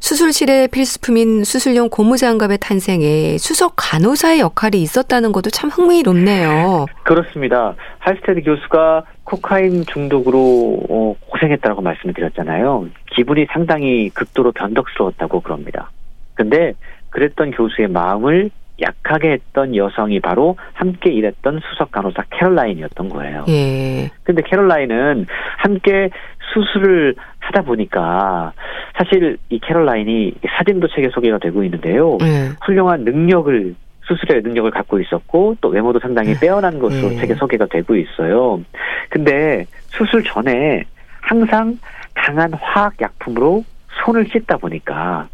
수술실의 0.00 0.68
필수품인 0.68 1.44
수술용 1.44 1.90
고무장갑의 1.90 2.58
탄생에 2.58 3.36
수석 3.38 3.74
간호사의 3.76 4.40
역할이 4.40 4.80
있었다는 4.82 5.30
것도 5.30 5.50
참 5.50 5.70
흥미롭네요. 5.70 6.86
그렇습니다. 7.04 7.74
할스테드 7.98 8.42
교수가 8.42 9.04
코카인 9.24 9.84
중독으로 9.86 10.80
어, 10.88 11.14
고생했다고 11.30 11.82
말씀을 11.82 12.14
드렸잖아요. 12.14 12.88
기분이 13.20 13.46
상당히 13.52 14.08
극도로 14.14 14.50
변덕스러웠다고 14.52 15.40
그럽니다. 15.40 15.90
근데 16.32 16.72
그랬던 17.10 17.50
교수의 17.50 17.88
마음을 17.88 18.48
약하게 18.80 19.32
했던 19.32 19.76
여성이 19.76 20.20
바로 20.20 20.56
함께 20.72 21.12
일했던 21.12 21.60
수석 21.68 21.90
간호사 21.90 22.24
캐롤라인이었던 22.30 23.10
거예요. 23.10 23.44
예. 23.48 24.10
근데 24.22 24.40
캐롤라인은 24.40 25.26
함께 25.58 26.08
수술을 26.54 27.14
하다 27.40 27.60
보니까 27.60 28.54
사실 28.96 29.36
이 29.50 29.58
캐롤라인이 29.58 30.36
사진도 30.56 30.88
책에 30.88 31.10
소개가 31.10 31.36
되고 31.36 31.62
있는데요. 31.62 32.16
예. 32.22 32.48
훌륭한 32.64 33.04
능력을 33.04 33.74
수술의 34.04 34.40
능력을 34.42 34.70
갖고 34.70 34.98
있었고 34.98 35.58
또 35.60 35.68
외모도 35.68 35.98
상당히 35.98 36.32
빼어난 36.40 36.78
것으로 36.78 37.08
음. 37.08 37.18
책에 37.18 37.34
소개가 37.34 37.66
되고 37.66 37.94
있어요. 37.94 38.62
근데 39.10 39.66
수술 39.88 40.24
전에 40.24 40.84
항상 41.30 41.78
강한 42.12 42.52
화학 42.54 43.00
약품으로 43.00 43.64
손을 44.04 44.26
씻다 44.32 44.56
보니까 44.56 45.28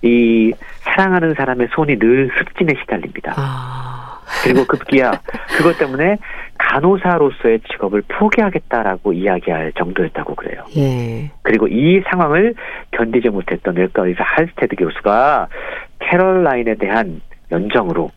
이 0.00 0.50
사랑하는 0.82 1.34
사람의 1.34 1.68
손이 1.74 1.98
늘 1.98 2.30
습진에 2.38 2.72
시달립니다. 2.80 3.34
아. 3.36 4.18
그리고 4.42 4.64
급기야 4.64 5.20
그것 5.58 5.76
때문에 5.76 6.16
간호사로서의 6.56 7.60
직업을 7.70 8.02
포기하겠다라고 8.08 9.12
이야기할 9.12 9.72
정도였다고 9.76 10.36
그래요. 10.36 10.64
예. 10.78 11.30
그리고 11.42 11.68
이 11.68 12.00
상황을 12.08 12.54
견디지 12.92 13.28
못했던 13.28 13.76
외과 13.76 14.06
의사 14.06 14.24
할스테드 14.24 14.76
교수가 14.76 15.48
캐럴라인에 15.98 16.76
대한 16.76 17.20
연정으로 17.52 18.10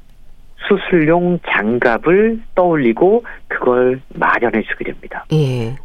수술용 0.70 1.40
장갑을 1.50 2.40
떠올리고 2.56 3.26
그걸 3.50 4.00
마련해 4.14 4.62
주게 4.64 4.86
됩니다. 4.86 5.26
예. 5.34 5.76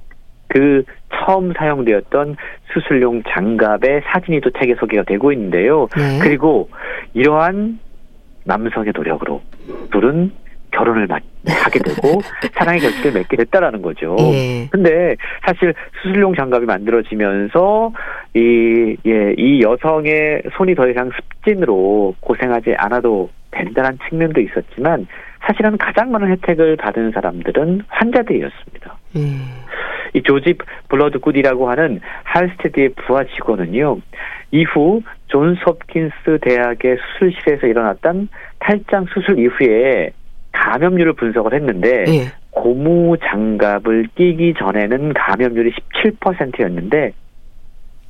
그 0.49 0.83
처음 1.15 1.53
사용되었던 1.53 2.37
수술용 2.73 3.23
장갑의 3.29 4.03
사진이 4.07 4.41
또 4.41 4.51
책에 4.51 4.75
소개가 4.79 5.05
되고 5.05 5.33
있는데요. 5.33 5.89
네. 5.97 6.19
그리고 6.23 6.69
이러한 7.15 7.79
남성의 8.45 8.93
노력으로 8.95 9.43
둘은 9.93 10.33
결혼을 10.71 11.09
하게 11.11 11.79
되고 11.81 12.21
사랑의 12.55 12.81
결실을 12.81 13.13
맺게 13.13 13.37
됐다라는 13.37 13.83
거죠. 13.83 14.17
예. 14.19 14.69
근데 14.71 15.17
사실 15.45 15.75
수술용 16.03 16.35
장갑이 16.35 16.67
만들어지면서 16.67 17.93
이, 18.35 18.97
예, 19.07 19.35
이 19.37 19.63
여성의 19.63 20.43
손이 20.57 20.75
더 20.75 20.89
이상 20.89 21.11
습진으로 21.11 22.15
고생하지 22.21 22.75
않아도 22.77 23.31
된다는 23.51 23.99
측면도 24.09 24.41
있었지만 24.41 25.07
사실은 25.41 25.79
가장 25.79 26.11
많은 26.11 26.31
혜택을 26.33 26.77
받은 26.77 27.13
사람들은 27.13 27.83
환자들이었습니다. 27.89 28.99
음. 29.17 29.41
이 30.15 30.23
조지 30.23 30.55
블러드굿이라고 30.89 31.69
하는 31.71 32.01
할스테드의 32.25 32.91
부하 32.91 33.25
직원은요. 33.25 33.99
이후 34.51 35.03
존스 35.27 35.61
홉킨스 35.67 36.39
대학의 36.41 36.97
수술실에서 36.97 37.67
일어났던 37.67 38.29
탈장 38.59 39.07
수술 39.13 39.39
이후에 39.39 40.11
감염률을 40.53 41.13
분석을 41.15 41.55
했는데 41.55 42.05
예. 42.09 42.33
고무 42.51 43.17
장갑을 43.23 44.09
끼기 44.15 44.55
전에는 44.59 45.13
감염률이 45.13 45.73
17%였는데 45.73 47.13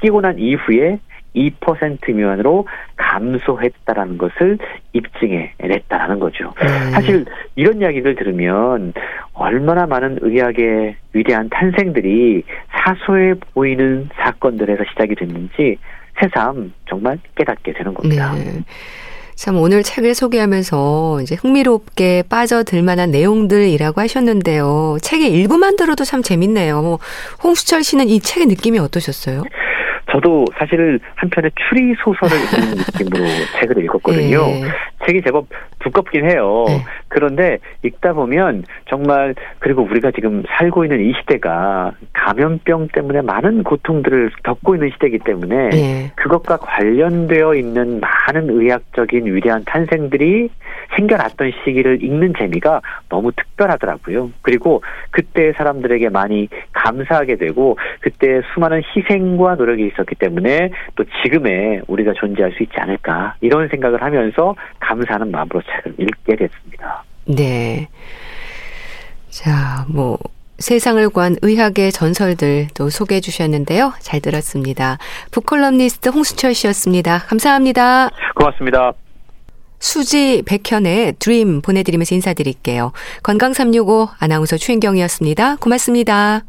끼고 0.01 0.21
난 0.21 0.39
이후에 0.39 0.99
2% 1.39 2.13
미만으로 2.13 2.67
감소했다라는 2.97 4.19
것을 4.19 4.59
입증해 4.93 5.53
냈다라는 5.59 6.19
거죠. 6.19 6.53
음. 6.61 6.91
사실 6.91 7.25
이런 7.55 7.81
이야기를 7.81 8.17
들으면 8.17 8.93
얼마나 9.33 9.87
많은 9.87 10.19
의학의 10.21 10.97
위대한 11.13 11.49
탄생들이 11.49 12.43
사소해 12.71 13.35
보이는 13.55 14.09
사건들에서 14.17 14.85
시작이 14.91 15.15
됐는지 15.15 15.79
새삼 16.21 16.73
정말 16.89 17.19
깨닫게 17.37 17.73
되는 17.73 17.95
겁니다. 17.95 18.35
네. 18.35 18.65
참 19.37 19.57
오늘 19.59 19.85
책을 19.85 20.17
소개하면서 20.17 21.21
이제 21.23 21.37
흥미롭게 21.37 22.25
빠져들 22.29 22.83
만한 22.83 23.13
내용들이라고 23.13 24.01
하셨는데요. 24.01 24.97
책의 25.01 25.31
일부만 25.31 25.77
들어도 25.77 26.03
참 26.05 26.25
재밌네요. 26.25 26.83
뭐 26.83 26.99
홍수철 27.45 27.85
씨는 27.85 28.09
이 28.09 28.19
책의 28.19 28.49
느낌이 28.49 28.81
어떠셨어요? 28.81 29.45
저도 30.11 30.47
사실 30.59 30.99
한편의 31.17 31.51
추리 31.69 31.95
소설을 32.03 32.37
읽는 32.37 32.77
느낌으로 32.89 33.25
책을 33.61 33.85
읽었거든요. 33.85 34.47
네. 34.47 34.63
책이 35.09 35.23
제법 35.23 35.47
두껍긴 35.79 36.29
해요. 36.29 36.65
네. 36.69 36.85
그런데 37.09 37.59
읽다 37.83 38.13
보면 38.13 38.65
정말 38.89 39.35
그리고 39.59 39.83
우리가 39.83 40.11
지금 40.11 40.45
살고 40.47 40.85
있는 40.85 41.01
이 41.01 41.15
시대가 41.19 41.93
감염병 42.13 42.89
때문에 42.93 43.23
많은 43.23 43.63
고통들을 43.63 44.31
겪고 44.43 44.75
있는 44.75 44.91
시대이기 44.93 45.21
때문에 45.21 45.71
네. 45.71 46.13
그것과 46.17 46.59
관련되어 46.59 47.55
있는 47.55 48.01
많은 48.01 48.51
의학적인 48.51 49.35
위대한 49.35 49.65
탄생들이 49.65 50.51
생겨났던 50.97 51.53
시기를 51.65 52.03
읽는 52.03 52.35
재미가 52.39 52.83
너무 53.09 53.33
특별하더라고요. 53.33 54.31
그리고 54.43 54.83
그때 55.11 55.53
사람들에게 55.53 56.09
많이 56.11 56.49
감사하게 56.73 57.37
되고 57.37 57.79
그때 58.01 58.43
수많은 58.53 58.83
희생과 58.95 59.55
노력이 59.55 59.87
있었기 59.87 60.17
때문에 60.17 60.71
또 60.97 61.05
지금의 61.23 61.83
우리가 61.87 62.13
존재할 62.15 62.53
수 62.53 62.63
있지 62.63 62.75
않을까 62.77 63.35
이런 63.41 63.69
생각을 63.69 64.03
하면서 64.03 64.55
감 64.81 64.98
사하는 65.07 65.31
마음으로 65.31 65.61
책을 65.63 65.95
읽게 65.99 66.37
됐습니다. 66.37 67.05
네. 67.27 67.89
자, 69.31 69.85
뭐 69.89 70.19
세상을 70.59 71.09
구한 71.11 71.37
의학의 71.43 71.93
전설들 71.93 72.69
또 72.75 72.91
소개해 72.91 73.21
주셨는데요. 73.21 73.93
잘 74.01 74.21
들었습니다. 74.21 74.99
북컬럼니스트 75.31 76.09
홍수철 76.09 76.55
씨였습니다. 76.55 77.19
감사합니다. 77.19 78.11
고맙습니다. 78.35 78.93
수지 79.79 80.43
백현의 80.45 81.15
드림 81.21 81.63
보내드리면서 81.63 82.15
인사드릴게요. 82.17 82.93
건강365 83.23 84.09
아나운서 84.19 84.57
추인경이었습니다. 84.57 85.57
고맙습니다. 85.57 86.43